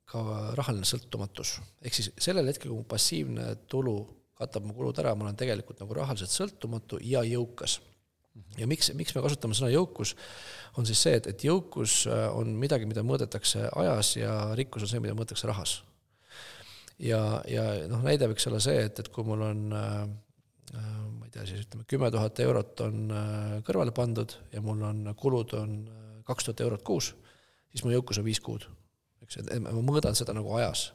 [0.10, 0.24] ka
[0.58, 1.60] rahaline sõltumatus.
[1.82, 3.98] ehk siis sellel hetkel, kui mu passiivne tulu
[4.38, 7.80] katab mu kulud ära, ma olen tegelikult nagu rahaliselt sõltumatu ja jõukas.
[8.58, 10.16] ja miks, miks me kasutame sõna jõukus,
[10.82, 14.90] on siis see, et, et jõukus äh, on midagi, mida mõõdetakse ajas ja rikkus on
[14.90, 15.76] see, mida mõõdetakse rahas.
[16.98, 19.98] ja, ja noh, näide võiks olla see, et, et kui mul on äh,
[20.74, 24.82] äh ma ei tea, siis ütleme, kümme tuhat eurot on äh, kõrvale pandud ja mul
[24.90, 25.78] on kulud on
[26.26, 27.14] kaks tuhat eurot kuus,
[27.70, 28.66] siis mu jõukus on viis kuud
[29.40, 30.86] et ma mõõdan seda nagu ajas.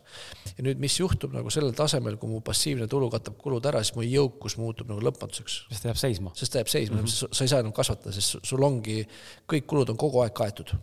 [0.57, 3.97] ja nüüd, mis juhtub nagu sellel tasemel, kui mu passiivne tulu katab kulud ära, siis
[3.97, 5.59] mu jõukus muutub nagu lõpmatuseks.
[5.71, 6.35] sest ta jääb seisma.
[6.38, 7.35] sest ta jääb seisma mm, -hmm.
[7.35, 9.02] sa ei saa enam kasvatada, sest sul ongi,
[9.49, 10.75] kõik kulud on kogu aeg kaetud.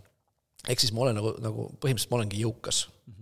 [0.67, 3.14] ehk siis ma olen nagu, nagu põhimõtteliselt ma olengi jõukas mm.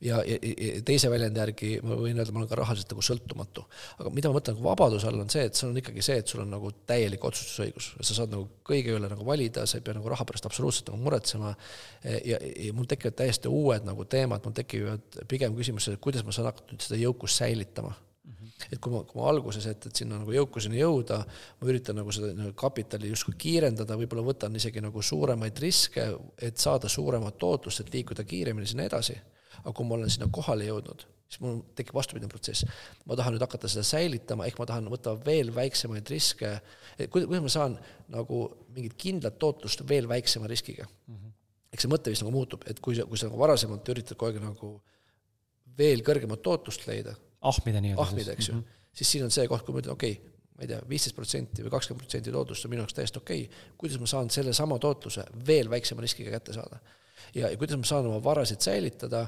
[0.00, 3.64] Ja, ja, ja teise väljendi järgi ma võin öelda, ma olen ka rahaliselt nagu sõltumatu.
[3.98, 6.30] aga mida ma mõtlen nagu vabaduse all, on see, et see on ikkagi see, et
[6.30, 7.90] sul on nagu täielik otsustusõigus.
[8.00, 11.02] sa saad nagu kõige üle nagu valida, sa ei pea nagu raha pärast absoluutselt nagu
[11.02, 11.54] muretsema.
[12.04, 16.34] ja, ja mul tekivad täiesti uued nagu teemad, mul tekivad pigem küsimused, et kuidas ma
[16.34, 17.96] saan hakata nüüd seda jõukust säilitama
[18.72, 21.20] et kui ma, kui ma alguses, et, et sinna nagu jõukuseni jõuda,
[21.60, 26.08] ma üritan nagu seda nagu kapitali justkui kiirendada, võib-olla võtan isegi nagu suuremaid riske,
[26.42, 29.14] et saada suuremat tootlust, et liikuda kiiremini sinna edasi
[29.64, 32.66] aga kui ma olen sinna kohale jõudnud, siis mul tekib vastupidine protsess.
[33.04, 36.54] ma tahan nüüd hakata seda säilitama, ehk ma tahan võtta veel väiksemaid riske,
[37.10, 37.76] kuidas ma saan
[38.14, 38.44] nagu
[38.76, 41.14] mingit kindlat tootlust veel väiksema riskiga mm.
[41.14, 41.36] -hmm.
[41.72, 44.32] eks see mõte vist nagu muutub, et kui sa, kui sa nagu varasemalt üritad kogu
[44.32, 44.72] aeg nagu
[45.78, 48.02] veel kõrgemat tootlust leida, ahmida nii-öelda.
[48.02, 48.90] ahmida, eks ju mm, -hmm.
[48.92, 51.62] siis siin on see koht, kui ma ütlen, okei okay,, ma ei tea, viisteist protsenti
[51.62, 55.22] või kakskümmend protsenti tootlust on minu jaoks täiesti okei okay., kuidas ma saan sellesama tootluse
[55.46, 56.80] veel väiksema riskiga kätte saada.
[57.38, 59.26] Ja, ja kuidas ma saan oma varasid säilitada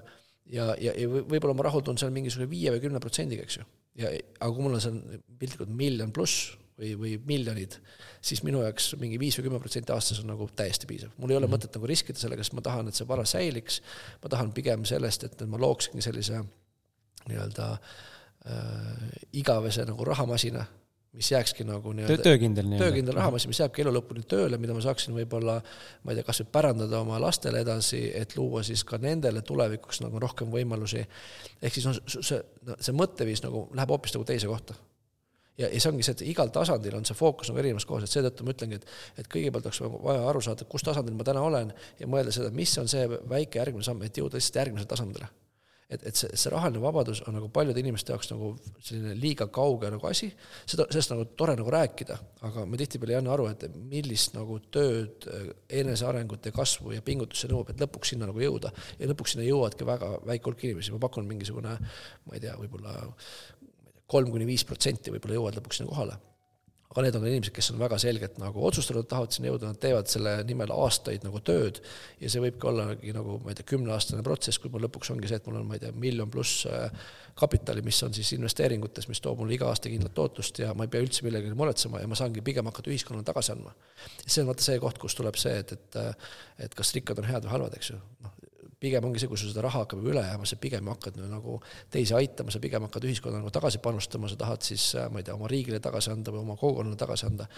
[0.51, 3.67] ja, ja, ja võib-olla ma rahuldun seal mingisugune viie või kümne protsendiga, eks ju.
[4.03, 4.99] ja, aga kui mul on seal
[5.41, 7.77] piltlikult miljon pluss või, või miljonid,
[8.25, 11.13] siis minu jaoks mingi viis või kümme protsenti aastas on nagu täiesti piisav.
[11.19, 11.67] mul ei ole mm -hmm.
[11.67, 13.81] mõtet nagu riskida sellega, sest ma tahan, et see vara säiliks,
[14.23, 16.43] ma tahan pigem sellest, et ma looksingi sellise
[17.29, 20.65] nii-öelda äh, igavese nagu rahamasina
[21.13, 22.85] mis jääkski nagu nii-öelda töökindel nii-öelda.
[22.85, 25.57] töökindel rahamasin, mis jääbki elu lõpuni tööle, mida ma saaksin võib-olla
[26.05, 30.05] ma ei tea, kas või pärandada oma lastele edasi, et luua siis ka nendele tulevikuks
[30.05, 31.03] nagu rohkem võimalusi.
[31.63, 32.39] ehk siis noh, see,
[32.79, 34.79] see mõtteviis nagu läheb hoopis nagu teise kohta.
[35.59, 38.15] ja, ja see ongi see, et igal tasandil on see fookus nagu erinevas kohas, et
[38.15, 38.87] seetõttu ma ütlengi, et
[39.25, 42.79] et kõigepealt oleks vaja aru saada, kus tasandil ma täna olen ja mõelda seda, mis
[42.79, 45.35] on see väike järgmine samm, et jõuda lihtsalt järgmisele tasandile
[45.91, 49.91] et, et see, see rahaline vabadus on nagu paljude inimeste jaoks nagu selline liiga kauge
[49.93, 50.31] nagu asi,
[50.63, 54.61] seda, sellest nagu tore nagu rääkida, aga me tihtipeale ei anna aru, et millist nagu
[54.73, 55.27] tööd,
[55.83, 58.73] enesearengut ja kasvu ja pingutust see nõuab, et lõpuks sinna nagu jõuda.
[59.01, 61.77] ja lõpuks sinna jõuavadki väga väike hulk inimesi, ma pakun mingisugune,
[62.27, 62.97] ma ei tea, võib-olla
[64.11, 66.19] kolm kuni viis protsenti võib-olla jõuavad lõpuks sinna kohale
[66.91, 70.11] aga need on inimesed, kes on väga selgelt nagu otsustanud, tahavad sinna jõuda, nad teevad
[70.11, 71.79] selle nimel aastaid nagu tööd
[72.19, 75.39] ja see võibki ollagi nagu ma ei tea, kümneaastane protsess, kui mul lõpuks ongi see,
[75.39, 76.91] et mul on, ma ei tea, miljon pluss äh,
[77.39, 80.91] kapitali, mis on siis investeeringutes, mis toob mulle iga aasta kindlat tootlust ja ma ei
[80.91, 83.77] pea üldse millegagi muretsema ja ma saangi pigem hakata ühiskonnale tagasi andma.
[84.27, 86.01] see on vaata see koht, kus tuleb see, et, et
[86.67, 88.40] et kas rikkad on head või halvad, eks ju, noh,
[88.81, 91.59] pigem ongi see, kui sul seda raha hakkab üle jääma, sa pigem hakkad nagu
[91.93, 95.27] teisi aitama, sa pigem hakkad ühiskonda nagu tagasi panustama, sa tahad siis, äh, ma ei
[95.27, 97.49] tea, oma riigile tagasi anda või oma kogukonnale tagasi anda.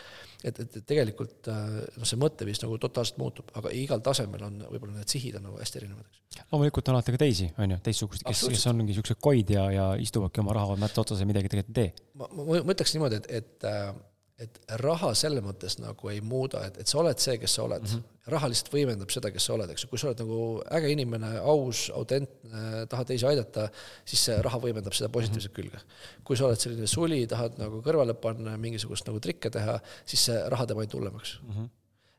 [0.42, 4.60] et, et, et tegelikult äh, noh, see mõtteviis nagu totaalselt muutub, aga igal tasemel on
[4.66, 6.44] võib-olla need sihid on nagu hästi erinevad, eks.
[6.50, 9.90] loomulikult on alati ka teisi, on ju, teistsuguseid, kes, kes ongi niisugused koid ja, ja
[10.02, 12.08] istuvadki oma raha mätta otsas ja midagi tegelikult ei tee.
[12.18, 13.92] ma, ma, ma ütleks niimoodi, et, et äh,
[14.40, 17.84] et raha selles mõttes nagu ei muuda, et, et sa oled see, kes sa oled
[17.84, 17.90] mm.
[17.90, 18.30] -hmm.
[18.32, 20.38] raha lihtsalt võimendab seda, kes sa oled, eks ju, kui sa oled nagu
[20.78, 23.68] äge inimene, aus, autentne, tahad teisi aidata,
[24.08, 25.70] siis see raha võimendab seda positiivset mm -hmm.
[25.70, 26.24] külge.
[26.24, 30.40] kui sa oled selline suli, tahad nagu kõrvale panna, mingisugust nagu trikke teha, siis see
[30.48, 31.52] raha teeb ainult hullemaks mm.
[31.52, 31.68] -hmm.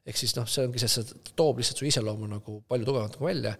[0.05, 3.25] ehk siis noh, see ongi see, see toob lihtsalt su iseloomu nagu palju tugevamalt nagu
[3.25, 3.57] välja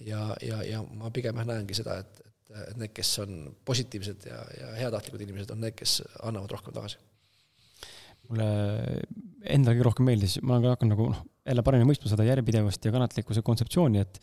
[0.00, 2.30] ja, ja, ja ma pigem näengi seda, et, et
[2.68, 6.98] et need, kes on positiivsed ja, ja heatahtlikud inimesed, on need, kes annavad rohkem tagasi.
[8.30, 8.48] Mulle
[9.50, 12.84] endale kõige rohkem meeldis, ma olen ka hakanud nagu noh, jälle paremini mõistma seda järjepidevust
[12.86, 14.20] ja kannatlikkuse kontseptsiooni, et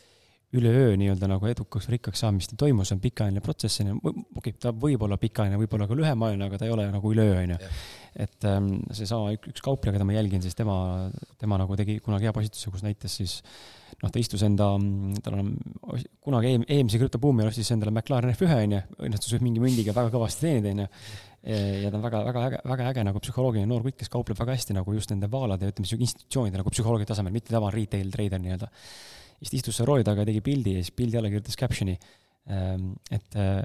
[0.55, 4.21] üleöö nii-öelda nagu edukaks rikkaks saamist ei toimu, see on pikaajaline protsess, on ju, okei
[4.39, 7.41] okay,, ta võib olla pikaajaline, võib olla ka lühemaajaline, aga ta ei ole nagu üleöö,
[7.41, 7.71] on ju.
[8.23, 10.77] et ähm, seesama üks, üks kaupleja, keda ma jälgin, siis tema,
[11.41, 13.35] tema nagu tegi kunagi hea postituse, kus näitas siis
[14.03, 14.69] noh, ta istus enda,
[15.25, 15.51] tal on
[16.23, 20.47] kunagi EM, EM-si krüptobuumi ostis endale McLaren F1, on ju, õnnestus mingi mündiga väga kõvasti
[20.47, 20.89] teenida, on ju.
[21.45, 24.55] Ja ta on väga, väga äge, väga äge nagu psühholoogiline noor kutt, kes kaupleb väga
[24.57, 28.69] hästi nagu just nende vaalade, ütleme, institutsioonide nagu psühholoogia tasemel, mitte tava retail trader nii-öelda.
[29.37, 31.93] Siis ta istus seal rooli taga ja tegi pildi ja siis pildi alla kirjutas caption'i,
[32.49, 33.61] ähm, et, äh,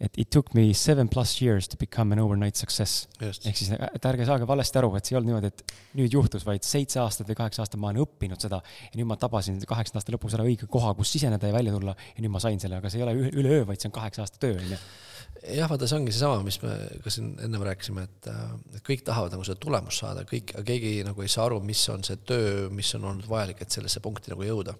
[0.00, 3.08] et it took me seven plus years to become an overnight success.
[3.20, 6.46] ehk siis, et ärge saage valesti aru, et see ei olnud niimoodi, et nüüd juhtus,
[6.46, 10.04] vaid seitse aastat või kaheksa aastat ma olen õppinud seda ja nüüd ma tabasin kaheksakümnenda
[10.04, 12.78] aasta lõpus ära õige koha, kus siseneda ja välja tulla ja nüüd ma sain selle,
[12.78, 14.80] aga see ei ole üleöö, vaid see on kaheksa aasta töö, on ju.
[15.54, 19.04] Jah, vaata, see ongi seesama, mis me ka siin ennem rääkisime, et, äh, et kõik
[19.06, 22.66] tahavad nagu seda tulemust saada, kõik, keegi nagu ei saa aru, mis on see töö,
[22.74, 24.74] mis on olnud vajalik, et sellesse punkti nagu jõuda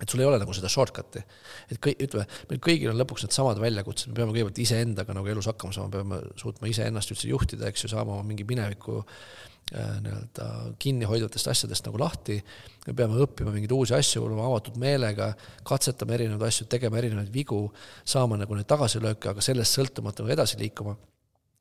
[0.00, 1.22] et sul ei ole nagu seda shortcut'i.
[1.68, 5.50] et kõik, ütleme, meil kõigil on lõpuks needsamad väljakutsed, me peame kõigepealt iseendaga nagu elus
[5.50, 10.48] hakkama saama, peame suutma iseennast üldse juhtida, eks ju, saama mingi mineviku äh, nii-öelda
[10.82, 12.40] kinnihoidvatest asjadest nagu lahti,
[12.86, 15.32] me peame õppima mingeid uusi asju, olema avatud meelega,
[15.68, 17.66] katsetama erinevaid asju, tegema erinevaid vigu,
[18.08, 20.96] saama nagu neid tagasilööke, aga sellest sõltumata nagu edasi liikuma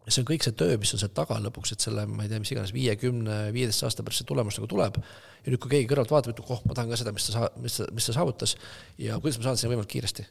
[0.06, 2.32] ja see on kõik see töö, mis on seal taga lõpuks, et selle, ma ei
[2.32, 5.00] tea, mis iganes viiekümne, viieteist aasta pärast see tulemus nagu tuleb.
[5.44, 7.52] ja nüüd, kui keegi kõrvalt vaatab, ütleb, oh, ma tahan ka seda, mis ta saa-,
[7.62, 8.56] mis ta, mis ta saavutas
[9.00, 10.26] ja kuidas ma saan sinna võimalikult kiiresti.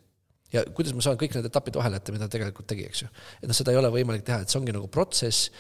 [0.57, 3.13] ja kuidas ma saan kõik need etapid vahele jätta, mida ta tegelikult tegi, eks ju.
[3.43, 5.51] et noh, seda ei ole võimalik teha, et see ongi nagu protsess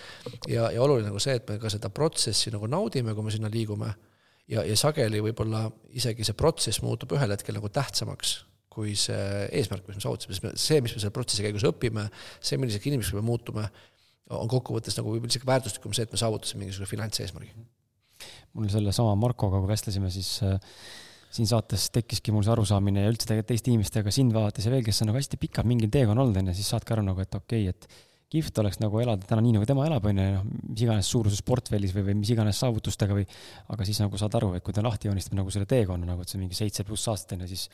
[0.48, 3.52] ja, ja oluline nagu see, et me ka seda protsessi nagu naudime, kui me sinna
[3.52, 3.92] liigume.
[4.48, 8.40] ja, ja sageli võib-olla isegi see protsess muutub ühel hetkel nagu tähtsamaks
[8.78, 12.04] kui see eesmärk, mis me saavutasime, see, mis me selle protsessi käigus õpime,
[12.38, 13.64] see, milliseks inimeseks me muutume,
[14.36, 17.52] on kokkuvõttes nagu võib-olla isegi väärtuslikum see, et me saavutasime mingisuguse finantseesmärgi.
[18.58, 20.58] mul sellesama Markoga, kui vestlesime, siis äh,
[21.30, 24.84] siin saates tekkiski mul see arusaamine ja üldse tegelikult teiste inimestega sind vaadates ja veel,
[24.86, 27.38] kes on nagu hästi pikalt mingil teekonnal olnud, on ju, siis saadki aru nagu, et
[27.38, 30.48] okei okay,, et kihvt oleks nagu elada täna nii, nagu tema elab, on ju, noh,
[30.68, 33.24] mis iganes suuruses portfellis või, või mis iganes saavutustega või
[33.72, 36.28] aga siis nagu saad aru, et kui ta lahti joonistab nagu selle teekonna nagu, et
[36.28, 37.68] see on mingi seitse pluss aastat, on ju, siis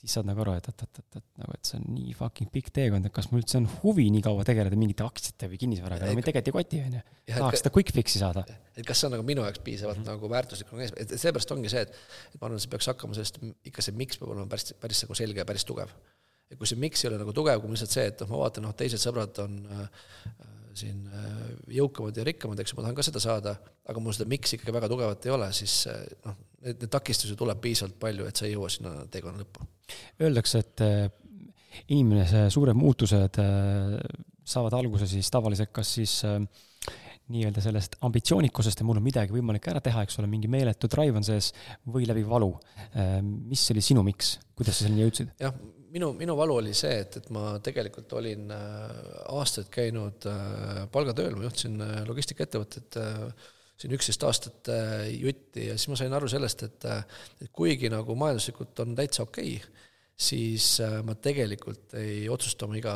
[0.00, 2.48] siis saad nagu aru, et, et, et, et, et nagu, et see on nii fucking
[2.52, 6.08] pikk teekond, et kas mul üldse on huvi nii kaua tegeleda mingite aktsiate või kinnisvaraga,
[6.08, 7.02] no meil tegelikult ei koti, on ju.
[7.34, 8.46] tahaks seda quick fix'i saada.
[8.72, 10.16] et kas see on nagu minu jaoks piisavalt mm -hmm.
[10.16, 10.72] nagu väärtuslik
[11.04, 13.96] et seepärast ongi see, et et ma arvan, et see peaks hakkama sellest, ikka see
[13.96, 15.92] miks peab olema päris, päris nagu selge ja päris tugev.
[16.50, 18.66] Ja kui see miks ei ole nagu tugev, kui lihtsalt see, et noh, ma vaatan,
[18.66, 19.84] noh, teised sõbrad on äh,
[20.76, 21.34] siin äh,
[21.78, 23.56] jõukamad ja rikkamad, eks ju, ma tahan ka seda saada,
[23.90, 27.36] aga mul seda miks ikkagi väga tugevat ei ole, siis äh, noh, neid, neid takistusi
[27.38, 29.66] tuleb piisavalt palju, et sa ei jõua sinna teekonna lõppu.
[30.22, 31.04] Öeldakse, et äh,
[31.94, 33.38] inimese suured muutused
[34.50, 36.16] saavad alguse siis tavaliselt kas siis
[37.30, 41.20] nii-öelda sellest ambitsioonikusest ja mul on midagi võimalik ära teha, eks ole, mingi meeletu drive
[41.20, 41.52] on sees,
[41.86, 42.50] või läbi valu.
[43.22, 45.30] mis oli sinu miks, kuidas sa selleni jõudsid?
[45.38, 45.54] jah,
[45.94, 48.88] minu, minu valu oli see, et, et ma tegelikult olin äh,
[49.34, 53.00] aastaid käinud äh, palgatööl, ma juhtisin äh, logistikaettevõtet
[53.80, 54.68] siin üksteist aastat
[55.08, 56.84] jutti ja siis ma sain aru sellest, et,
[57.40, 59.86] et kuigi nagu majanduslikult on täitsa okei okay,,
[60.20, 60.74] siis
[61.06, 62.92] ma tegelikult ei otsusta oma iga,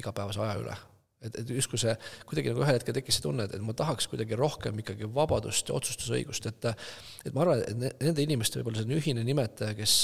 [0.00, 0.76] igapäevase aja üle.
[1.22, 1.92] Et, et justkui see,
[2.26, 5.68] kuidagi nagu ühel hetkel tekkis see tunne, et, et ma tahaks kuidagi rohkem ikkagi vabadust
[5.68, 9.98] ja otsustusõigust, et et ma arvan, et nende inimeste võib-olla selline ühine nimetaja, kes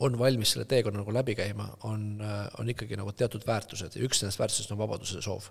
[0.00, 2.22] on valmis selle teekonna nagu läbi käima, on,
[2.60, 5.50] on ikkagi nagu teatud väärtused ja üks nendest väärtustest on vabaduse soov.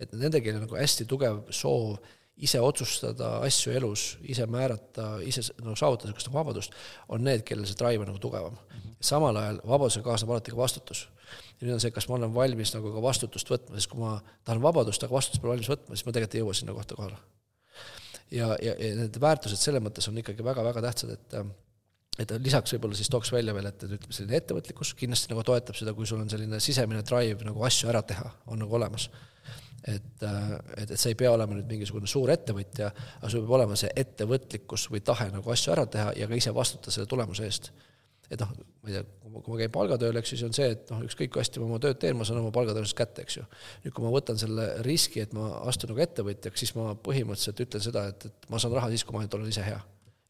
[0.00, 1.98] et nendegi on nagu hästi tugev soov
[2.42, 6.78] ise otsustada asju elus, ise määrata, ise nagu saavutada niisugust nagu vabadust,
[7.14, 8.56] on need, kellel see drive on nagu tugevam.
[9.04, 11.08] samal ajal vabadusega kaasneb alati ka vastutus.
[11.60, 14.16] ja nüüd on see, kas ma olen valmis nagu ka vastutust võtma, sest kui ma
[14.44, 17.20] tahan vabadust, aga vastutust pole valmis võtma, siis ma tegelikult ei jõua sinna kohta kohale.
[18.30, 21.38] ja, ja, ja need väärtused selles mõttes on ikkagi väga-väga tähtsad, et
[22.22, 25.78] et lisaks võib-olla siis tooks välja veel, et, et ütleme, selline ettevõtlikkus kindlasti nagu toetab
[25.78, 29.08] seda, kui sul on selline sisemine drive nagu asju ära teha, on nagu olemas.
[29.84, 32.86] et, äh, et, et sa ei pea olema nüüd mingisugune suur ettevõtja,
[33.18, 36.54] aga sul peab olema see ettevõtlikkus või tahe nagu asju ära teha ja ka ise
[36.56, 37.68] vastutada selle tulemuse eest.
[38.30, 39.02] et noh, ma ei tea,
[39.34, 41.80] kui ma käin palgatööl, eks siis on see, et noh, ükskõik kui hästi ma oma
[41.82, 43.44] tööd teen, ma saan oma palgatõusust kätte, eks ju.
[43.84, 47.84] nüüd, kui ma võtan selle riski, et ma astun nagu ettevõtjaks, siis ma põhimõtteliselt ütlen
[47.84, 49.82] seda, et, et ma saan raha siis, kui ma ainult olen ise hea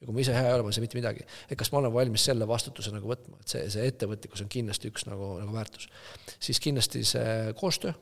[0.05, 1.25] ja kui ma ise hea ei ole, ma ei saa mitte midagi.
[1.49, 4.91] et kas ma olen valmis selle vastutuse nagu võtma, et see, see ettevõtlikkus on kindlasti
[4.93, 5.89] üks nagu, nagu väärtus.
[6.37, 7.95] siis kindlasti see koostöö,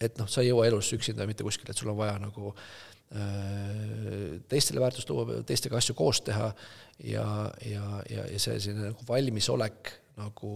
[0.00, 4.38] et noh, sa ei jõua elus üksinda mitte kuskile, et sul on vaja nagu äh,
[4.48, 6.52] teistele väärtust luua, teistega asju koos teha
[7.02, 7.26] ja,
[7.66, 10.50] ja, ja, ja see selline nagu valmisolek nagu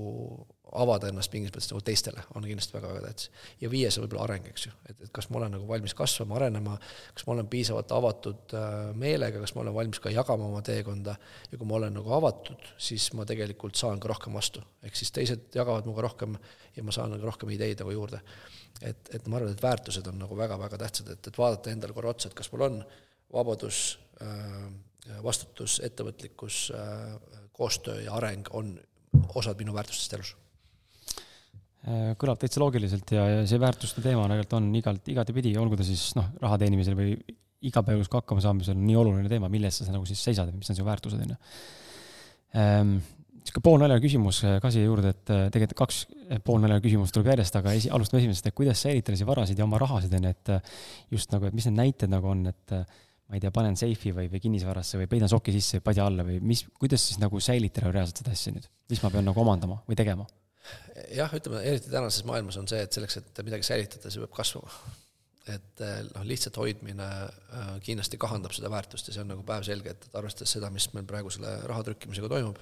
[0.73, 3.31] avada ennast mingis mõttes nagu teistele on kindlasti väga-väga tähtis.
[3.61, 6.39] ja viies on võib-olla areng, eks ju, et, et kas ma olen nagu valmis kasvama,
[6.39, 6.79] arenema,
[7.15, 11.17] kas ma olen piisavalt avatud äh, meelega, kas ma olen valmis ka jagama oma teekonda
[11.51, 14.63] ja kui ma olen nagu avatud, siis ma tegelikult saan ka rohkem vastu.
[14.83, 16.39] ehk siis teised jagavad minuga rohkem
[16.77, 18.23] ja ma saan nagu rohkem ideid nagu juurde.
[18.81, 22.17] et, et ma arvan, et väärtused on nagu väga-väga tähtsad, et, et vaadata endale korra
[22.17, 22.81] otsa, et kas mul on
[23.33, 24.73] vabadus, äh,
[25.23, 26.71] vastutus, ettevõtlikkus,
[27.53, 28.77] koostöö ja areng on
[29.35, 30.35] osad minu väärtustest elus
[31.83, 35.87] Äh, kõlab täitsa loogiliselt ja, ja see väärtuste teema tegelikult on igalt, igatepidi, olgu ta
[35.87, 37.17] siis noh, raha teenimisel või
[37.67, 40.87] igapäevasega hakkama saamisel nii oluline teema, mille eest sa nagu siis seisad, mis on su
[40.87, 41.39] väärtused, on ju.
[42.63, 42.93] Ähm,
[43.41, 45.99] niisugune poolnaljaga küsimus äh, ka siia juurde, et äh, tegelikult kaks
[46.47, 49.83] poolnaljaga küsimust tuleb järjest, aga esi, alustame esimesest, et kuidas säilitada siis varasid ja oma
[49.83, 50.55] rahasid, on ju, et
[51.19, 52.77] just nagu, et mis need näited nagu on, et
[53.33, 56.27] ma ei tea, panen seifi või, või kinnisvarasse või peidan soki sisse või padja alla
[56.29, 59.79] või mis, kuidas siis nagu säilitada reaalselt seda asja nüüd, mis ma pean nagu omandama
[59.89, 60.27] või tegema?
[61.17, 64.69] jah, ütleme eriti tänases maailmas on see, et selleks, et midagi säilitada, see peab kasvama.
[65.49, 69.97] et eh, noh, lihtsalt hoidmine äh, kindlasti kahandab seda väärtust ja see on nagu päevselge,
[69.97, 72.61] et arvestades seda, mis meil praegu selle raha trükkimisega toimub,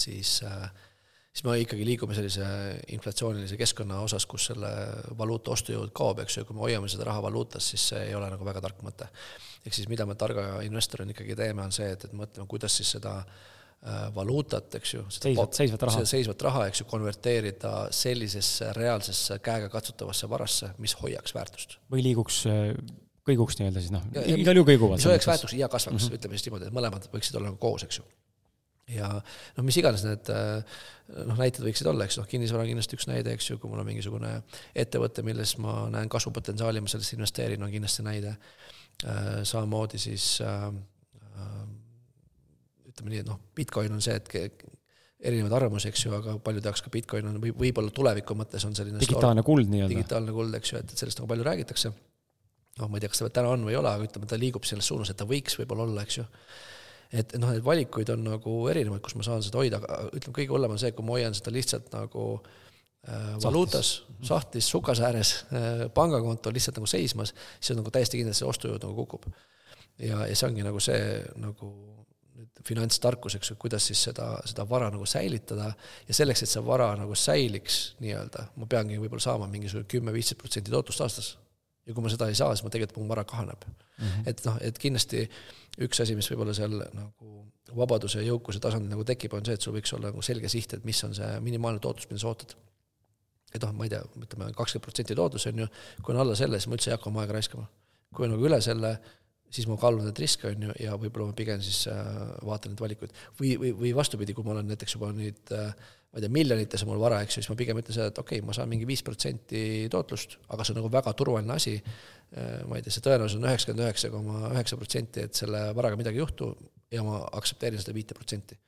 [0.00, 0.64] siis äh,
[1.36, 2.46] siis me ikkagi liigume sellise
[2.96, 4.70] inflatsioonilise keskkonna osas, kus selle
[5.18, 8.30] valuuta ostujõud kaob, eks ju, kui me hoiame seda raha valuutas, siis see ei ole
[8.32, 9.10] nagu väga tark mõte.
[9.66, 12.94] ehk siis mida me targa investorina ikkagi teeme, on see, et, et mõtleme, kuidas siis
[12.96, 15.04] seda äh, valuutat, eks ju.
[15.12, 16.04] seisvat, seisvat raha.
[16.08, 21.76] seisvat raha, eks ju, konverteerida sellisesse reaalsesse käegakatsutavasse varasse, mis hoiaks väärtust.
[21.92, 22.70] või liiguks, äh,
[23.28, 25.02] kõiguks nii-öelda siis noh, igal juhul kõiguvad.
[25.02, 26.20] mis hoiaks väärtust ja kasvaks mm, -hmm.
[26.20, 28.08] ütleme siis niimoodi, et mõlemad võiksid olla nagu koos, eks ju.
[28.94, 30.78] Ja noh, mis iganes need äh,
[31.26, 33.82] noh, näited võiksid olla, eks noh, kinnisvara on kindlasti üks näide, eks ju, kui mul
[33.82, 34.32] on mingisugune
[34.78, 38.36] ettevõte, milles ma näen kasvupotentsiaali, ma sellesse investeerin, on kindlasti näide.
[39.44, 40.70] samamoodi siis äh,
[42.88, 44.64] ütleme nii, et noh, Bitcoin on see, et
[45.26, 48.76] erinevaid arvamusi, eks ju, aga paljud jaoks ka Bitcoin on või võib-olla tuleviku mõttes on
[48.76, 49.92] selline digitaalne kuld nii-öelda.
[49.94, 51.92] digitaalne kuld, eks ju, et, et sellest nagu palju räägitakse.
[52.80, 54.66] noh, ma ei tea, kas ta täna on või ei ole, aga ütleme, ta liigub
[54.68, 56.26] selles suunas, et ta võiks võib-olla olla, eks ju.
[57.12, 60.54] Et noh, neid valikuid on nagu erinevaid, kus ma saan seda hoida, aga ütleme, kõige
[60.54, 63.92] hullem on see, kui ma hoian seda lihtsalt nagu äh, valuutas,
[64.26, 68.88] sahtlis, sukas ääres äh,, pangakontol lihtsalt nagu seismas, siis on nagu täiesti kindlasti see ostujõud
[68.88, 69.28] nagu kukub.
[70.02, 71.02] ja, ja see ongi nagu see
[71.42, 71.72] nagu
[72.66, 75.70] finantstarkus, eks ju, kuidas siis seda, seda vara nagu säilitada
[76.08, 80.74] ja selleks, et see vara nagu säiliks nii-öelda, ma peangi võib-olla saama mingisugune kümme-viisteist protsenti
[80.74, 81.30] tootlust aastas.
[81.86, 84.04] Ja kui ma seda ei saa, siis ma tegelikult, mu vara kahaneb mm.
[84.04, 84.28] -hmm.
[84.32, 85.24] et noh, et kindlasti
[85.86, 87.44] üks asi, mis võib-olla seal nagu
[87.76, 90.74] vabaduse ja jõukuse tasandil nagu tekib, on see, et sul võiks olla nagu selge siht,
[90.74, 92.56] et mis on see minimaalne tootlus, mida sa ootad.
[93.54, 95.66] et noh, ma ei tea, ütleme kakskümmend protsenti tootlus on ju,
[96.02, 97.68] kui on alla selle, siis ma üldse ei hakka oma aega raiskama.
[98.14, 98.96] kui on nagu üle selle,
[99.50, 102.10] siis ma kaalun neid riske, on ju, ja võib-olla ma pigem siis äh,
[102.46, 103.14] vaatan neid valikuid.
[103.40, 105.72] või, või, või vastupidi, kui ma olen näiteks juba nüüd äh,
[106.10, 108.20] ma ei tea, miljonites on mul vara, eks ju, siis ma pigem ütlen seda, et
[108.22, 111.74] okei okay,, ma saan mingi viis protsenti tootlust, aga see on nagu väga turvaline asi,
[111.78, 115.98] äh, ma ei tea, see tõenäosus on üheksakümmend üheksa koma üheksa protsenti, et selle varaga
[116.00, 116.52] midagi ei juhtu
[116.94, 118.58] ja ma aktsepteerin seda viite protsenti.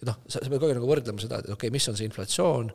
[0.00, 1.98] et noh, sa, sa pead kogu aeg nagu võrdlema seda, et okei okay,, mis on
[1.98, 2.72] see inflatsioon,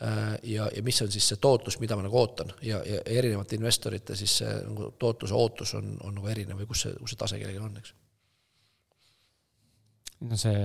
[0.00, 3.58] Äh, ja, ja mis on siis see tootlus, mida ma nagu ootan ja, ja erinevate
[3.58, 7.20] investorite siis see nagu tootluse ootus on, on nagu erinev või kus see, kus see
[7.20, 7.92] tase kellelgi on, eks.
[10.30, 10.62] no see,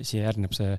[0.00, 0.78] siia järgneb see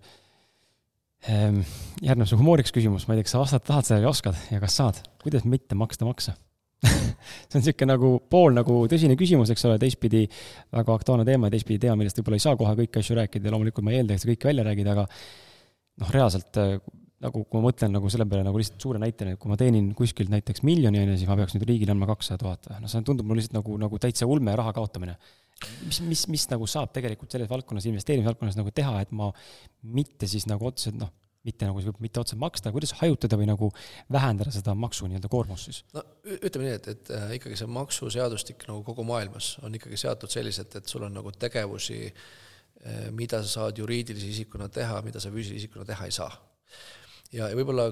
[1.25, 4.59] järgneb see humooriks küsimus, ma ei tea, kas sa vastata tahad sellele ja oskad ja
[4.61, 6.35] kas saad, kuidas mitte maksta makse?
[6.85, 10.25] See on niisugune nagu pool nagu tõsine küsimus, eks ole, teistpidi
[10.75, 13.55] väga aktuaalne teema ja teistpidi teema, millest võib-olla ei saa kohe kõiki asju rääkida ja
[13.55, 16.59] loomulikult ma ei eelda, et sa kõike välja räägid, aga noh, reaalselt
[17.23, 19.87] nagu kui ma mõtlen nagu selle peale nagu lihtsalt suure näitena, et kui ma teenin
[19.97, 22.69] kuskilt näiteks miljoni, on ju, siis ma peaks nüüd riigile andma kakssada tuhat.
[22.81, 25.15] noh, see tundub mulle lihtsalt nagu, nagu täitsa ulme raha kaotamine.
[25.87, 29.29] mis, mis, mis nagu saab tegelikult selles valdkonnas, investeerimisvaldkonnas nagu teha, et ma
[29.95, 31.13] mitte siis nagu otseselt noh,
[31.47, 33.69] mitte nagu, mitte otseselt maksta, kuidas hajutada või nagu
[34.11, 35.83] vähendada seda maksu nii-öelda koormust siis?
[35.95, 40.33] no ütleme nii, et, et äh, ikkagi see maksuseadustik nagu kogu maailmas on ikkagi seatud
[40.33, 45.31] selliselt, et sul on nagu tegevusi, äh, mida sa saad juriidilise isikuna teha, mida sa
[45.31, 46.33] füüsilise isikuna teha ei saa
[47.33, 47.89] ja, ja võib-olla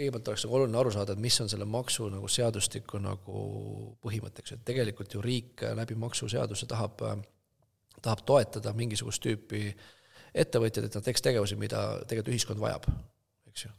[0.00, 3.42] kõigepealt oleks nagu oluline aru saada, et mis on selle maksu nagu seadustiku nagu
[4.04, 7.02] põhimõtteks, et tegelikult ju riik läbi maksuseaduse tahab,
[8.00, 9.68] tahab toetada mingisugust tüüpi
[10.40, 12.86] ettevõtjad, et nad teeks tegevusi, mida tegelikult ühiskond vajab,
[13.50, 13.72] eks ju.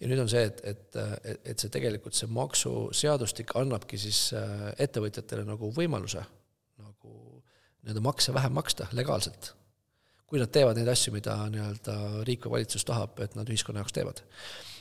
[0.00, 4.70] ja nüüd on see, et, et, et, et see tegelikult, see maksuseadustik annabki siis äh,
[4.82, 6.24] ettevõtjatele nagu võimaluse
[6.82, 7.42] nagu
[7.82, 9.52] nii-öelda makse vähem maksta legaalselt
[10.32, 13.92] kui nad teevad neid asju, mida nii-öelda riik või valitsus tahab, et nad ühiskonna jaoks
[13.92, 14.22] teevad.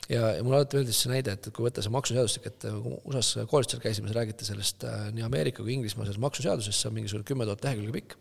[0.08, 3.50] ja, ja mulle alati meeldis see näide, et kui võtta see maksuseadustik, et kui USA-s
[3.52, 7.28] koolitusel käisime, siis räägiti sellest äh, nii Ameerika kui Inglismaa selles maksuseaduses, see on mingisugune
[7.28, 8.16] kümme tuhat lehekülge pikk.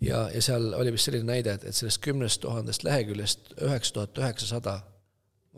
[0.00, 4.24] ja, ja seal oli vist selline näide, et, et sellest kümnest tuhandest leheküljest üheksa tuhat
[4.24, 4.78] üheksasada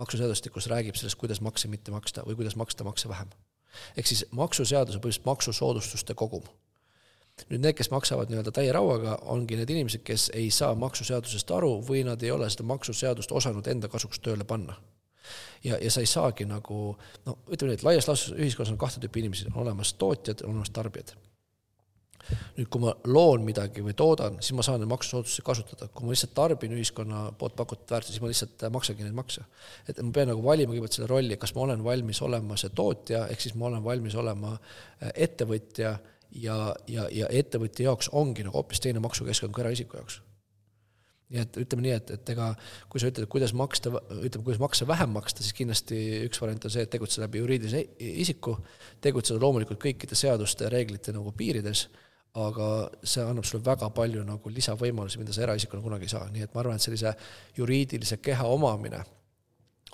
[0.03, 3.31] maksuseadustikus räägib sellest, kuidas makse mitte maksta või kuidas maksta makse vähem.
[3.97, 6.51] ehk siis maksuseadus on põhimõtteliselt maksusoodustuste kogum.
[7.49, 11.75] Nüüd need, kes maksavad nii-öelda täie rauaga, ongi need inimesed, kes ei saa maksuseadusest aru
[11.87, 14.77] või nad ei ole seda maksuseadust osanud enda kasuks tööle panna.
[15.65, 16.79] Ja, ja sa ei saagi nagu
[17.27, 20.57] no ütleme nii, et laias laastus ühiskonnas on kahte tüüpi inimesi, on olemas tootjad, on
[20.57, 21.15] olemas tarbijad.
[22.57, 26.15] Nüüd, kui ma loon midagi või toodan, siis ma saan neid maksusoodustusi kasutada, kui ma
[26.15, 29.43] lihtsalt tarbin ühiskonna poolt pakutud väärtusi, siis ma lihtsalt maksangi neid makse.
[29.89, 33.27] et ma pean nagu valima kõigepealt selle rolli, kas ma olen valmis olema see tootja,
[33.33, 35.97] ehk siis ma olen valmis olema äh, ettevõtja
[36.35, 40.21] ja, ja, ja ettevõtja jaoks ongi nagu hoopis teine maksukeskkond kui eraisiku jaoks.
[41.33, 42.51] nii et ütleme nii, et, et ega
[42.93, 46.75] kui sa ütled, kuidas maksta, ütleme, kuidas makse vähem maksta, siis kindlasti üks variant on
[46.75, 47.85] see, et tegutseda läbi juriidilise
[48.25, 48.59] isiku,
[49.01, 51.87] tegutseda loomulikult kõikide seaduste ja reeglite nagu piirides
[52.33, 52.67] aga
[53.05, 56.55] see annab sulle väga palju nagu lisavõimalusi, mida sa eraisikuna kunagi ei saa, nii et
[56.55, 57.13] ma arvan, et sellise
[57.59, 59.03] juriidilise keha omamine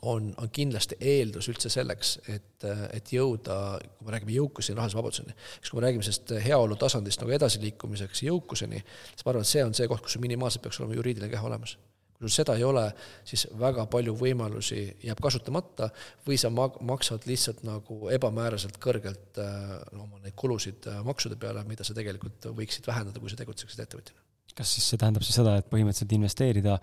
[0.03, 3.59] on, on kindlasti eeldus üldse selleks, et, et jõuda,
[3.97, 8.23] kui me räägime jõukuseni, rahalise vabaduseni, eks kui me räägime sellest heaolu tasandist nagu edasiliikumiseks
[8.29, 11.51] jõukuseni, siis ma arvan, et see on see koht, kus minimaalselt peaks olema juriidiline keha
[11.51, 11.77] olemas.
[12.19, 12.83] Kui sul seda ei ole,
[13.27, 15.87] siis väga palju võimalusi jääb kasutamata
[16.27, 21.63] või sa mag-, maksad lihtsalt nagu ebamääraselt kõrgelt äh, oma neid kulusid äh, maksude peale,
[21.71, 24.28] mida sa tegelikult võiksid vähendada, kui sa tegutseksid ettevõtjana
[24.59, 26.79] kas siis see tähendab siis seda, et põhimõtteliselt investeerida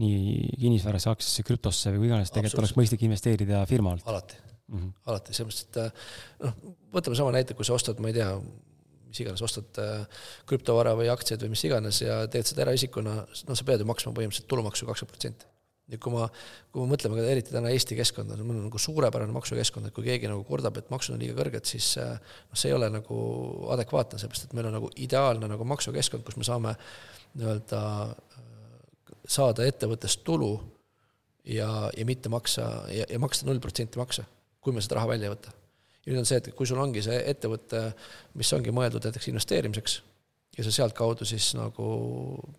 [0.00, 4.06] nii kinnisvarasse, aktsiasse, krüptosse või kuhu iganes, tegelikult oleks mõistlik investeerida firma alt?
[4.12, 4.92] alati mm, -hmm.
[5.12, 6.06] alati, selles mõttes, et äh,
[6.44, 8.30] noh, võtame sama näite, kui sa ostad, ma ei tea,
[9.06, 13.58] mis iganes, ostad äh, krüptovara või aktsiaid või mis iganes ja teed seda eraisikuna, no
[13.58, 15.52] sa pead ju maksma põhimõtteliselt tulumaksu kakskümmend protsenti.
[15.86, 16.26] Nüüd kui ma,
[16.74, 20.06] kui me mõtleme ka eriti täna Eesti keskkonda, meil on nagu suurepärane maksukeskkond, et kui
[20.06, 23.18] keegi nagu kurdab, et maksud on liiga kõrged, siis äh, noh, see ei ole nagu
[23.76, 26.74] adekvaatne, sellepärast et meil on nagu ideaalne nagu maksukeskkond, kus me saame
[27.38, 28.40] nii-öelda äh,
[29.36, 30.56] saada ettevõttest tulu
[31.46, 34.26] ja, ja mitte maksa ja, ja maksta null protsenti makse,
[34.60, 35.54] kui me seda raha välja ei võta.
[36.06, 37.88] Ja nüüd on see, et kui sul ongi see ettevõte,
[38.38, 40.00] mis ongi mõeldud näiteks investeerimiseks,
[40.56, 41.86] ja sa sealtkaudu siis nagu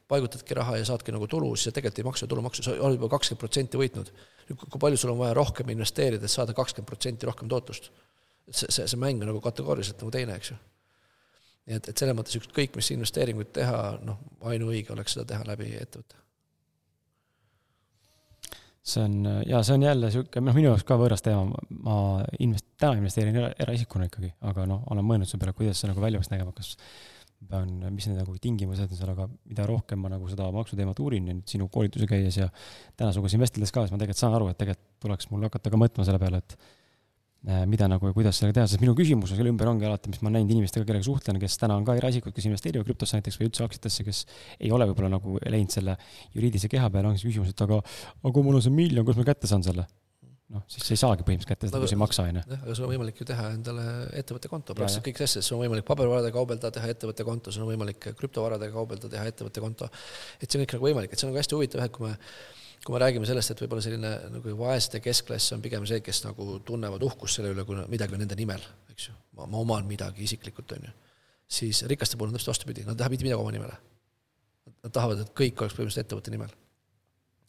[0.08, 3.10] paigutadki raha ja saadki nagu tulu, siis sa tegelikult ei maksa tulumaksu, sa oled juba
[3.16, 4.12] kakskümmend protsenti võitnud.
[4.48, 7.92] kui palju sul on vaja rohkem investeerida, et saada kakskümmend protsenti rohkem tootlust?
[8.52, 10.60] see, see, see mäng on nagu kategooriliselt nagu teine, eks ju.
[11.68, 14.22] nii et, et selles mõttes ükskõik, mis investeeringuid teha, noh,
[14.54, 16.22] ainuõige oleks seda teha läbi ettevõtte
[18.88, 21.98] see on, jaa, see on jälle niisugune, noh, minu jaoks ka võõras teema, ma
[22.40, 26.04] invest-, täna investeerin era, eraisikuna ikkagi, aga noh, olen mõelnud selle peale, kuidas see nagu
[26.04, 26.70] välja peaks nägema, kas
[27.48, 31.28] pean, mis need nagu tingimused on seal, aga mida rohkem ma nagu seda maksuteemat uurin
[31.30, 32.50] nüüd sinu koolituse käies ja
[32.98, 35.80] täna sinuga vesteldes ka, siis ma tegelikult saan aru, et tegelikult tuleks mul hakata ka
[35.80, 36.58] mõtlema selle peale, et
[37.46, 40.20] Äh, mida nagu ja kuidas sellega teha, sest minu küsimus selle ümber ongi alati, mis
[40.20, 43.38] ma olen näinud inimestega, kellega suhtlen, kes täna on ka eraisikud, kes investeerivad krüptosse näiteks
[43.38, 44.24] või üldse aktsiatesse, kes
[44.58, 45.96] ei ole võib-olla nagu läinud selle
[46.34, 47.78] juriidilise keha peale, ongi see küsimus, et aga,
[48.28, 49.86] aga mul on see miljon, kus ma kätte saan selle?
[50.56, 52.44] Noh, siis sa ei saagi põhimõtteliselt kätte seda, kui sa ei maksa, on ju.
[52.54, 53.88] jah, aga sul on võimalik ju teha endale
[54.22, 57.72] ettevõtte konto, praktiliselt kõik asjad, sul on võimalik pabervaradega kaubelda, teha ettevõtte konto, sul on
[57.74, 59.90] võimalik krüptovaradega kaubelda, teha ettevõtte konto.
[60.40, 62.16] et see on kõik nagu võimalik, et see on nagu hästi huvitav, et kui me
[62.86, 66.60] kui me räägime sellest, et võib-olla selline nagu vaeste keskklass on pigem see, kes nagu
[66.64, 70.24] tunnevad uhkust selle üle, kui midagi on nende nimel, eks ju, ma, ma oman midagi
[70.24, 70.94] isiklikult, on ju,
[71.60, 73.76] siis rikaste puhul on täpselt vastupidi, nad ei taha mitte midagi oma nimele.
[74.86, 76.54] Nad tahavad, et kõik oleks põhimõtteliselt ettevõtte nimel.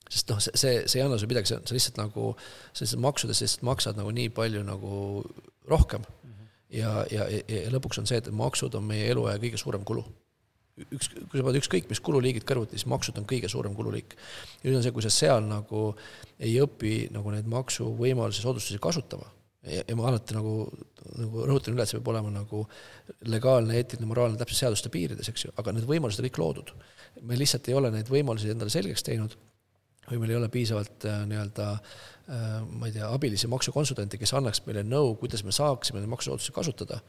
[0.09, 2.31] Sest noh, see, see, see ei anna sulle midagi, see on, sa lihtsalt nagu,
[2.73, 4.93] sa lihtsalt maksudest lihtsalt maksad nagu nii palju nagu
[5.69, 6.31] rohkem mm.
[6.31, 6.55] -hmm.
[6.81, 10.07] ja, ja, ja, ja lõpuks on see, et maksud on meie eluaja kõige suurem kulu
[10.95, 14.15] üks, kui sa paned ükskõik mis kululiigid kõrvuti, siis maksud on kõige suurem kululiik.
[14.63, 15.91] ja nüüd on see, kui sa seal nagu
[16.39, 19.27] ei õpi nagu neid maksuvõimalusi, soodustusi kasutama
[19.67, 20.55] ja, ja ma alati nagu,
[21.19, 22.65] nagu rõhutan üle, et see peab olema nagu
[23.27, 26.73] legaalne, eetiline, moraalne, täpselt seaduste piirides, eks ju, aga need võimalused on kõik loodud.
[27.23, 29.35] me lihtsalt ei ole neid võimalusi endale selgeks teinud
[30.09, 34.65] või meil ei ole piisavalt äh, nii-öelda äh, ma ei tea, abilisi maksukonsultante, kes annaks
[34.67, 37.03] meile nõu, kuidas me saaksime neid maksusoodustusi kasutada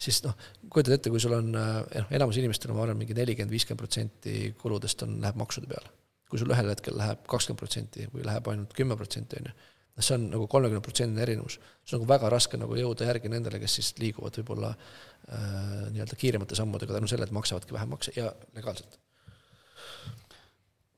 [0.00, 0.36] siis noh,
[0.72, 5.04] kujutad ette, kui sul on, noh, enamus inimestel ma arvan, mingi nelikümmend, viiskümmend protsenti kuludest
[5.06, 5.92] on, läheb maksude peale.
[6.32, 9.52] kui sul ühel hetkel läheb kakskümmend protsenti või läheb ainult kümme protsenti, on ju,
[9.98, 11.58] noh, see on nagu kolmekümne protsendine erinevus.
[11.84, 16.18] see on nagu väga raske nagu jõuda järgi nendele, kes siis liiguvad võib-olla äh, nii-öelda
[16.24, 19.01] kiiremate sammudega tänu sellele, et maksavadki vähem makse ja legaalselt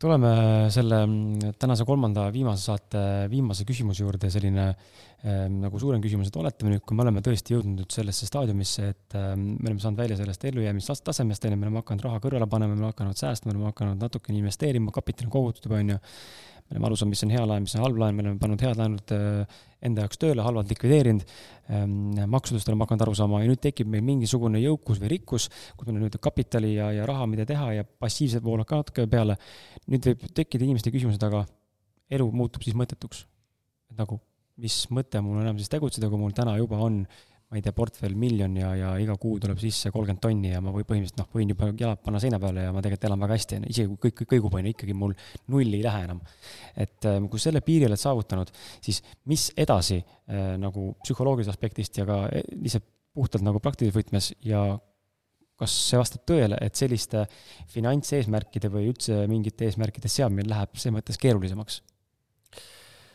[0.04, 0.30] tuleme
[0.72, 3.02] selle mm, tänase kolmanda viimase saate
[3.32, 7.56] viimase küsimuse juurde, selline äh, nagu suurem küsimus, et oletame nüüd, kui me oleme tõesti
[7.56, 11.68] jõudnud nüüd sellesse staadiumisse, et äh, me oleme saanud välja sellest ellujäämistasemest, on ju, me
[11.70, 15.30] oleme hakanud raha kõrvale panema, me oleme hakanud säästma, me oleme hakanud natukene investeerima, kapitali
[15.30, 16.02] on kogutud juba, on ju
[16.64, 18.62] me oleme aru saanud, mis on hea laen, mis on halb laen, me oleme pannud
[18.64, 21.24] head laenud äh, enda jaoks tööle, halvad likvideerinud,
[21.76, 21.96] ähm,
[22.32, 25.98] maksudest oleme hakanud aru saama ja nüüd tekib meil mingisugune jõukus või rikkus, kus meil
[25.98, 29.36] on nüüd kapitali ja, ja raha, mida teha ja passiivsed voolad ka natuke peale.
[29.92, 31.44] nüüd võib tekkida inimeste küsimused, aga
[32.16, 33.26] elu muutub siis mõttetuks.
[33.94, 34.18] nagu
[34.62, 37.02] mis mõte mul enam siis tegutseda, kui mul täna juba on
[37.54, 40.72] ma ei tea, portfell miljon ja, ja iga kuu tuleb sisse kolmkümmend tonni ja ma
[40.74, 43.58] või põhimõtteliselt noh, võin juba jalad panna seina peale ja ma tegelikult elan väga hästi,
[43.70, 45.12] isegi kui kõik, kõigub, on ju, ikkagi mul
[45.54, 46.22] nulli ei lähe enam.
[46.74, 48.50] et äh, kui selle piiri oled saavutanud,
[48.82, 48.98] siis
[49.30, 54.64] mis edasi äh, nagu psühholoogilisest aspektist ja ka äh, lihtsalt puhtalt nagu praktilises võtmes ja
[55.62, 57.22] kas see vastab tõele, et selliste
[57.70, 61.84] finantseesmärkide või üldse mingite eesmärkide seadmine läheb selles mõttes keerulisemaks?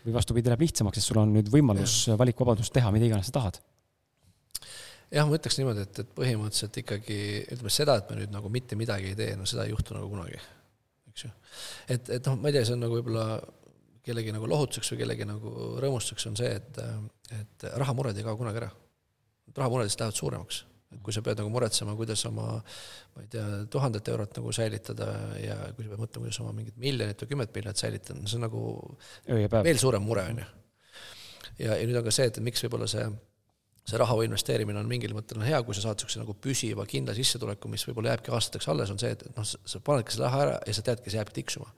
[0.05, 3.59] või vastupidi, läheb lihtsamaks, sest sul on nüüd võimalus, valikuvabadus teha mida iganes sa tahad
[5.09, 7.19] jah, ma ütleks niimoodi, et, et põhimõtteliselt ikkagi
[7.55, 10.09] ütleme seda, et me nüüd nagu mitte midagi ei tee, no seda ei juhtu nagu
[10.11, 10.41] kunagi,
[11.11, 11.31] eks ju.
[11.95, 13.25] et, et noh, ma ei tea, see on nagu võib-olla
[14.05, 16.81] kellegi nagu lohutuseks või kellegi nagu rõõmustuseks on see, et,
[17.35, 18.71] et rahamured ei kao kunagi ära.
[19.57, 20.65] rahamured lihtsalt lähevad suuremaks.
[21.05, 25.57] kui sa pead nagu muretsema, kuidas oma ma ei tea, tuhandet eurot nagu säilitada ja
[25.75, 28.61] kui sa pead mõtlema, kuidas oma mingit miljonit või kümmet miljonit säilitada, see on nagu
[29.27, 30.47] veel suurem mure, on ju.
[31.65, 33.05] ja, ja nüüd on ka see, et miks võib-olla see
[33.89, 37.15] see raha investeerimine on mingil mõttel on hea, kui sa saad niisuguse nagu püsiva kindla
[37.17, 40.57] sissetuleku, mis võib-olla jääbki aastateks alles, on see, et noh, sa panedki selle raha ära
[40.67, 41.71] ja sa teadki, see jääbki tiksuma.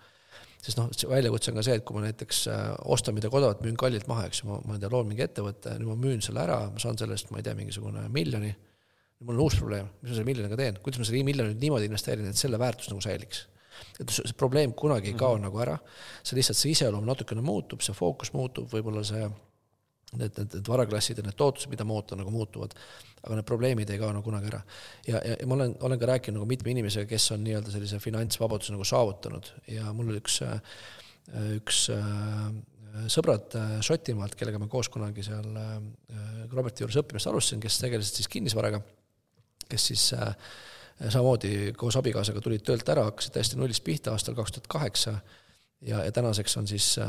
[0.62, 3.78] sest noh, väljakutse on ka see, et kui ma näiteks äh, ostan midagi odavat, müün
[3.80, 6.44] kallilt maha, eks ju, ma, ma ei tea, loon mingi ettevõtte, nüüd ma müün selle
[6.44, 8.52] ära, ma saan selle eest, ma ei tea, mingisugune miljoni,
[9.26, 11.90] mul on uus probleem, mis ma selle miljoniga teen, kuidas ma selle miljoni nüüd niimoodi
[11.90, 13.48] investeerin, et selle väärtus nagu säiliks
[14.02, 15.44] et see probleem kunagi ei kao mm -hmm.
[15.48, 15.78] nagu ära,
[16.24, 19.30] see lihtsalt, see iseloom natukene muutub, see fookus muutub, võib-olla see
[20.18, 22.76] need, need, need varaklassid ja need tootlused, mida ma ootan, nagu muutuvad.
[23.22, 24.62] aga need probleemid ei kao nagu kunagi ära.
[25.08, 28.00] ja, ja, ja ma olen, olen ka rääkinud nagu mitme inimesega, kes on nii-öelda sellise
[28.02, 30.42] finantsvabaduse nagu saavutanud ja mul oli üks,
[31.60, 31.84] üks
[33.12, 33.56] sõbrad
[33.86, 35.48] Šotimaalt, kellega ma koos kunagi seal
[36.52, 38.82] Roberti juures õppimist alustasin, kes tegelesid siis kinnisvaraga,
[39.70, 40.10] kes siis
[41.02, 45.16] samamoodi koos abikaasaga tulid töölt ära, hakkasid täiesti nullist pihta aastal kaks tuhat kaheksa
[45.82, 47.08] ja, ja tänaseks on siis äh,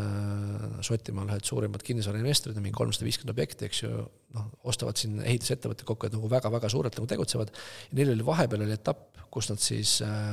[0.84, 3.92] Šotimaal ühed suurimad kinnisvarainvestorid, mingi kolmsada viiskümmend objekti, eks ju,
[4.36, 7.52] noh, ostavad siin ehitusettevõtted kokku, et nagu väga-väga suurelt nagu tegutsevad,
[7.90, 10.32] ja neil oli vahepeal oli etapp, kus nad siis äh,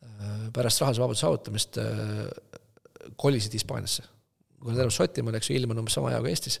[0.00, 4.06] äh pärast rahalise vabaduse saavutamist äh, kolisid Hispaaniasse
[4.60, 6.58] kui nad elavad Šotimaal, eks ju, ilm on umbes sama hea kui Eestis,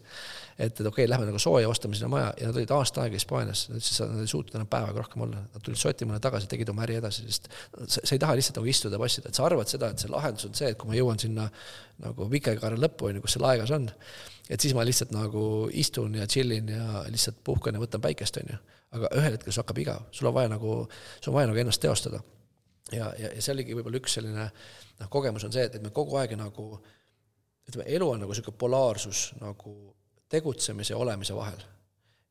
[0.56, 3.18] et, et okei okay,, lähme nagu sooja, ostame sinna maja ja nad olid aasta aega
[3.18, 5.42] Hispaanias, nad ütlesid, nad ei suutnud enam päevaga rohkem olla.
[5.52, 8.70] Nad tulid Šotimaale tagasi, tegid oma äri edasi, sest sa, sa ei taha lihtsalt nagu
[8.72, 10.96] istuda ja passida, et sa arvad seda, et see lahendus on see, et kui ma
[10.96, 11.46] jõuan sinna
[12.00, 13.88] nagu Vikerkaare lõppu, on ju, kus see laegas on,
[14.48, 15.44] et siis ma lihtsalt nagu
[15.82, 18.60] istun ja chill in ja lihtsalt puhkan ja võtan päikest, on ju.
[18.96, 20.78] aga ühel hetkel sul hakkab igav, sul on vaja nagu,
[21.20, 22.22] sul on vaja nagu ennast teostada.
[22.92, 25.92] ja, ja, ja see oligi võib-olla üks selline noh, kogemus on see, et, et me
[25.94, 26.96] kogu aeg nagu äh,
[27.70, 29.74] ütleme, elu on nagu niisugune polaarsus nagu
[30.30, 31.62] tegutsemise ja olemise vahel.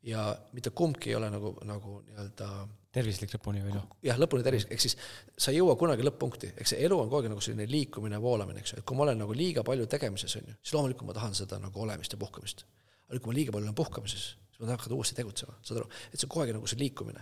[0.04, 2.50] ja mitte kumbki ei ole nagu, nagu nii-öelda
[2.96, 3.88] tervislik lõpuni või noh?
[4.06, 4.96] jah, lõpuni tervislik, ehk siis
[5.38, 8.64] sa ei jõua kunagi lõpp-punkti, eks see elu on kogu aeg nagu selline liikumine, voolamine,
[8.64, 11.18] eks ju, et kui ma olen nagu liiga palju tegemises, on ju, siis loomulikult ma
[11.18, 12.64] tahan seda nagu olemist ja puhkamist.
[13.10, 14.30] aga kui ma liiga palju olen puhkamises,
[14.60, 17.22] siis tahan hakata uuesti tegutsema, saad aru, et see on kogu aeg nagu see liikumine.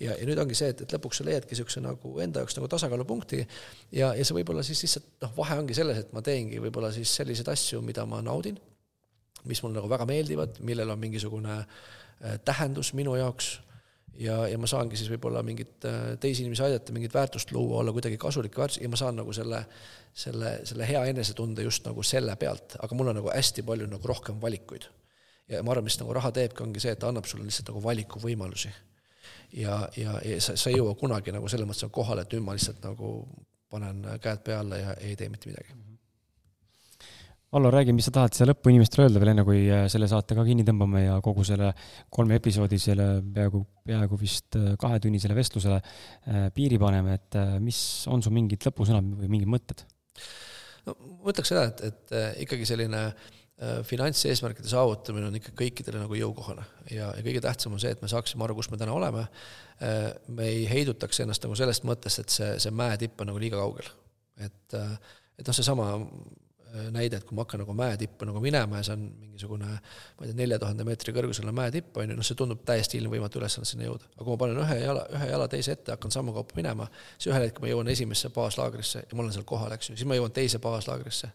[0.00, 2.68] ja, ja nüüd ongi see, et, et lõpuks sa leiadki niisuguse nagu enda jaoks nagu
[2.72, 3.42] tasakaalupunkti
[3.92, 7.12] ja, ja see võib-olla siis lihtsalt noh, vahe ongi selles, et ma teengi võib-olla siis
[7.20, 8.56] selliseid asju, mida ma naudin,
[9.44, 13.58] mis mulle nagu väga meeldivad, millel on mingisugune äh, tähendus minu jaoks
[14.16, 17.92] ja, ja ma saangi siis võib-olla mingit äh, teisi inimesi aidata, mingit väärtust luua, olla
[17.92, 19.60] kuidagi kasulik väärtus ja ma saan nagu selle,
[20.16, 24.08] selle, selle hea enesetunde just nagu selle pealt, aga mul on nagu hästi palju nagu
[24.08, 24.88] rohkem valikuid
[25.48, 27.82] ja ma arvan, mis nagu raha teebki, ongi see, et ta annab sulle lihtsalt nagu
[27.84, 28.72] valikuvõimalusi.
[29.58, 32.44] ja, ja, ja sa, sa ei jõua kunagi nagu selles mõttes nagu kohale, et nüüd
[32.44, 33.12] ma lihtsalt nagu
[33.72, 35.76] panen käed pea alla ja ei tee mitte midagi.
[37.52, 40.36] Vallo, räägi, mis sa tahad siia lõppu inimestele öelda veel, enne kui äh, selle saate
[40.36, 41.70] ka kinni tõmbame ja kogu selle
[42.12, 47.80] kolme episoodi selle peaaegu, peaaegu vist äh, kahetunnisele vestlusele äh, piiri paneme, et mis
[48.12, 49.86] on su mingid lõpusõnad või mingid mõtted?
[50.84, 53.37] no ma ütleks seda, et, et ikkagi selline Äh,
[53.82, 58.10] finantseesmärkide saavutamine on ikka kõikidele nagu jõukohane ja, ja kõige tähtsam on see, et me
[58.10, 59.24] saaksime aru, kus me täna oleme.
[59.82, 63.58] Äh, me ei heidutaks ennast nagu sellest mõttest, et see, see mäetipp on nagu liiga
[63.58, 63.90] kaugel.
[64.38, 64.92] et, äh,
[65.38, 65.88] et noh, seesama
[66.92, 70.30] näide, et kui ma hakkan nagu mäetippu nagu minema ja see on mingisugune ma ei
[70.30, 73.86] tea, nelja tuhande meetri kõrgusele mäetipp, on ju, noh, see tundub täiesti ilmvõimatu ülesanne sinna
[73.88, 74.08] jõuda.
[74.14, 77.32] aga kui ma panen ühe jala, ühe jala teise ette, hakkan sammu kaupa minema, siis
[77.32, 80.18] ühel hetkel ma jõuan esimesse baaslaagrisse ja ma olen seal kohal, eks ju, siis ma
[80.18, 81.32] jõuan teise baaslaagrisse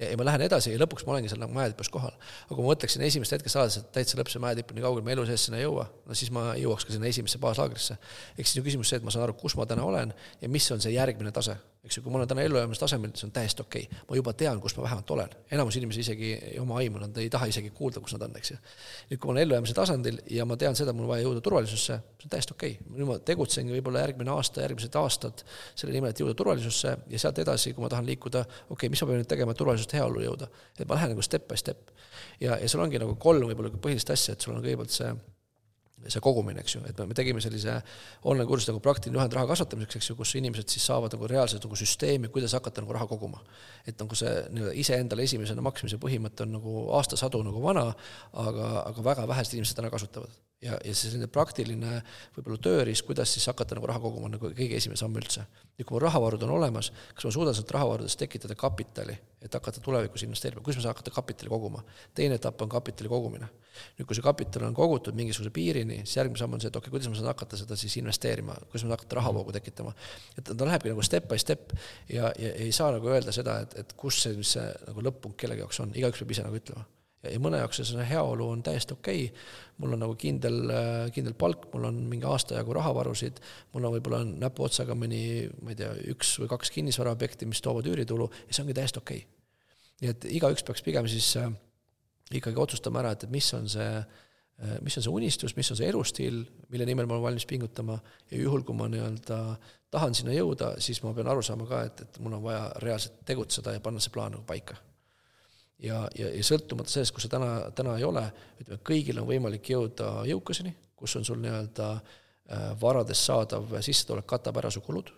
[0.00, 2.14] ja, ma lähen edasi ja lõpuks ma olengi seal nagu mäetipus kohal.
[2.46, 5.14] aga kui ma mõtleksin esimest hetkest alates, et täitsa lõpp see mäetipp nii kaugel, ma
[5.14, 7.98] elu sees sinna ei jõua, no siis ma jõuaks ka sinna esimesse baaslaagrisse.
[8.36, 10.70] ehk siis on küsimus see, et ma saan aru, kus ma täna olen ja mis
[10.72, 11.56] on see järgmine tase.
[11.84, 14.00] Eks ju, kui ma olen täna ellujäämise tasemel, see on täiesti okei okay..
[14.08, 15.30] ma juba tean, kus ma vähemalt olen.
[15.56, 18.58] enamus inimesi isegi oma aimu, nad ei taha isegi kuulda, kus nad on, eks ju.
[19.10, 21.96] nüüd, kui ma olen ellujäämise tasandil ja ma tean seda, mul on vaja jõuda turvalisusse,
[22.20, 22.92] see on täiesti okei okay..
[22.98, 27.40] nüüd ma tegutsengi võib-olla järgmine aasta, järgmised aastad selle nimel, et jõuda turvalisusse ja sealt
[27.40, 30.26] edasi, kui ma tahan liikuda, okei okay,, mis ma pean nüüd tegema, et turvalisust heaolu
[30.26, 30.52] jõuda.
[30.76, 31.94] et ma lähen nagu step by step.
[32.40, 35.14] ja, ja sul ongi nagu kolm võib-olla põhilist asja, et sul on kõigepealt see
[36.08, 37.76] see kogumine, eks ju, et me tegime sellise
[38.24, 41.64] online kursuse nagu praktiline juhend raha kasvatamiseks, eks ju, kus inimesed siis saavad nagu reaalselt
[41.66, 43.42] nagu süsteemi, kuidas hakata nagu raha koguma.
[43.86, 47.90] et nagu see nii-öelda iseendale esimesena maksmise põhimõte on nagu aastasadu nagu vana,
[48.32, 52.00] aga, aga väga vähesed inimesed täna kasutavad ja, ja see selline praktiline
[52.36, 55.44] võib-olla tööriist, kuidas siis hakata nagu raha koguma, nagu kõige esimene samm üldse.
[55.78, 59.80] ja kui mul rahavarud on olemas, kas ma suudan sealt rahavarudest tekitada kapitali, et hakata
[59.80, 61.82] tulevikus investeerima, kuidas ma saan hakata kapitali koguma?
[62.14, 63.48] teine etapp on kapitali kogumine.
[63.96, 66.90] nüüd, kui see kapital on kogutud mingisuguse piirini, siis järgmine samm on see, et okei
[66.90, 69.94] okay,, kuidas ma saan hakata seda siis investeerima, kuidas ma saan hakata rahavoogu tekitama.
[70.36, 71.72] et ta lähebki nagu step by step
[72.08, 75.40] ja, ja ei saa nagu öelda seda, et, et kus see, mis see nagu lõpp-punkt
[75.40, 76.84] kellegi jaoks on, igaüks peab ise nagu ütlema
[77.24, 79.26] ja, ja mõne jaoks see heaolu on täiesti okei.
[79.28, 79.48] Okay.,
[79.80, 80.58] mul on nagu kindel,
[81.14, 83.40] kindel palk, mul on mingi aasta jagu rahavarusid,
[83.72, 85.22] mul on võib-olla näpuotsaga mõni,
[85.64, 89.22] ma ei tea, üks või kaks kinnisvaraobjekti, mis toovad üüritulu ja see ongi täiesti okei.
[89.24, 89.38] Okay..
[90.02, 91.48] nii et igaüks peaks pigem siis äh,
[92.32, 95.80] ikkagi otsustama ära, et, et mis on see äh, mis on see unistus, mis on
[95.80, 97.96] see elustiil, mille nimel ma olen valmis pingutama.
[98.28, 99.40] Ja juhul, kui ma nii-öelda
[99.90, 103.24] tahan sinna jõuda, siis ma pean aru saama ka, et, et mul on vaja reaalselt
[103.24, 104.76] tegutseda ja panna see plaan nagu paika
[105.82, 108.24] ja, ja, ja sõltumata sellest, kus sa täna, täna ei ole,
[108.60, 114.60] ütleme, kõigil on võimalik jõuda jõukuseni, kus on sul nii-öelda äh, varadest saadav sissetulek katab
[114.60, 115.12] ära su kulud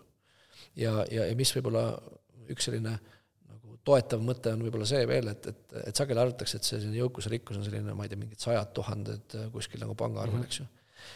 [0.76, 1.86] ja, ja, ja mis võib-olla
[2.52, 6.68] üks selline nagu toetav mõte on võib-olla see veel, et, et, et sageli arvatakse, et
[6.68, 10.46] selline jõukuse rikkus on selline, ma ei tea, mingid sajad tuhanded kuskil nagu pangaarvel mm,
[10.46, 10.52] -hmm.
[10.52, 10.70] eks ju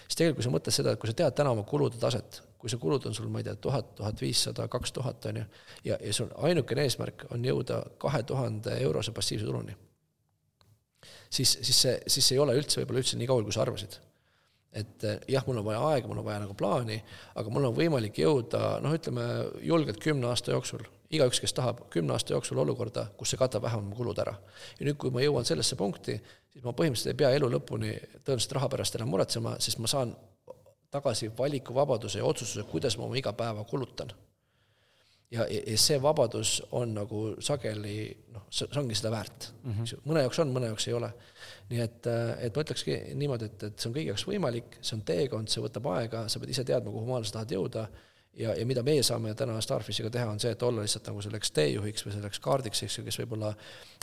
[0.06, 2.80] siis tegelikult, sa mõtled seda, et kui sa tead täna oma kulude taset, kui see
[2.82, 5.44] kulud on sul, ma ei tea, tuhat, tuhat viissada, kaks tuhat, on ju,
[5.90, 9.76] ja, ja sul ainukene eesmärk on jõuda kahe tuhande eurose passiivse tuluni,
[11.30, 14.00] siis, siis see, siis see ei ole üldse võib-olla üldse nii kaugel, kui sa arvasid
[14.76, 16.98] et eh, jah, mul on vaja aega, mul on vaja nagu plaani,
[17.40, 19.24] aga mul on võimalik jõuda noh, ütleme
[19.64, 20.84] julgelt kümne aasta jooksul
[21.14, 24.34] igaüks, kes tahab kümne aasta jooksul olukorda, kus see katab vähemalt mu kulud ära.
[24.78, 26.18] ja nüüd, kui ma jõuan sellesse punkti,
[26.56, 27.90] siis ma põhimõtteliselt ei pea elu lõpuni
[28.24, 30.14] tõenäoliselt raha pärast enam muretsema, sest ma saan
[30.94, 34.12] tagasi valikuvabaduse ja otsustuse, kuidas ma oma igapäeva kulutan.
[35.30, 37.96] ja, ja see vabadus on nagu sageli
[38.32, 40.04] noh, see ongi seda väärt mm, -hmm.
[40.06, 41.10] mõne jaoks on, mõne jaoks ei ole.
[41.68, 42.06] nii et,
[42.40, 45.64] et ma ütlekski niimoodi, et, et see on kõigi jaoks võimalik, see on teekond, see
[45.64, 47.88] võtab aega, sa pead ise teadma, kuhu maale sa tahad jõuda
[48.36, 51.52] ja, ja mida meie saame täna Starfishiga teha, on see, et olla lihtsalt nagu selleks
[51.56, 53.52] teejuhiks või selleks kaardiks, eks ju, kes võib-olla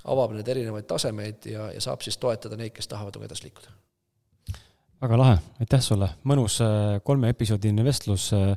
[0.09, 3.73] avab neid erinevaid tasemeid ja, ja saab siis toetada neid, kes tahavad nagu edasi liikuda.
[5.03, 8.53] väga lahe, aitäh sulle, mõnus äh, kolmeepisoodiline vestlus, äh,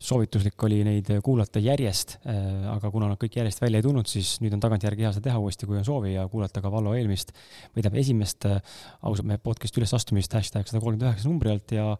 [0.00, 2.40] soovituslik oli neid kuulata järjest, äh,
[2.72, 5.44] aga kuna nad kõik järjest välja ei tulnud, siis nüüd on tagantjärgi hea seda teha
[5.44, 9.84] uuesti, kui on soovi ja kuulata ka Vallo eelmist või tähendab esimest ausalt mehe podcast'i
[9.84, 11.92] ülesastumist hashtag sada kolmkümmend üheksa numbri alt ja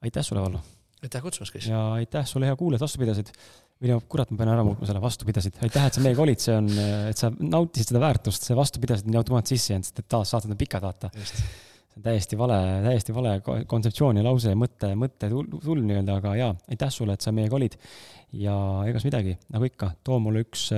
[0.00, 0.64] aitäh sulle, Vallo
[1.04, 1.68] aitäh kutsumast, Kris!
[1.70, 3.32] ja aitäh sulle, hea kuulaja, et vastu pidasid.
[3.80, 5.56] või no kurat, ma pean ära muutma selle vastu pidasid.
[5.64, 6.70] aitäh, et sa meiega olid, see on,
[7.10, 10.08] et sa nautisid seda väärtust, see vastu pidasid on nii automaatselt sisse jäänud, sest et
[10.16, 11.12] taas saated on pikad, vaata.
[11.16, 13.36] see on täiesti vale, täiesti vale
[13.68, 17.56] kontseptsioon ja lause ja mõte, mõte sul nii-öelda, aga jaa, aitäh sulle, et sa meiega
[17.56, 17.78] olid.
[18.40, 18.56] ja
[18.90, 20.68] egas midagi, nagu ikka, too mulle üks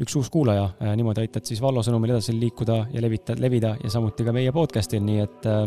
[0.00, 0.66] üks uus kuulaja,
[0.96, 5.04] niimoodi aitad siis Vallo sõnumil edasi liikuda ja levita, levida ja samuti ka meie podcast'il,
[5.04, 5.64] nii et äh,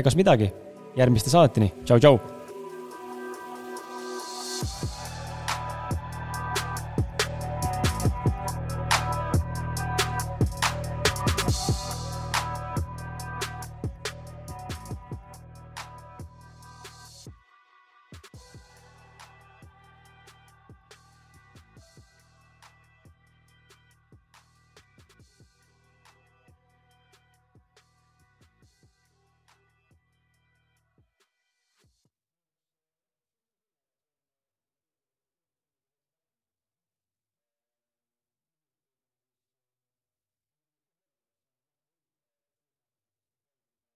[0.00, 0.52] egas midagi,
[0.96, 2.33] järgmiste saadeteni, tšau-tšau!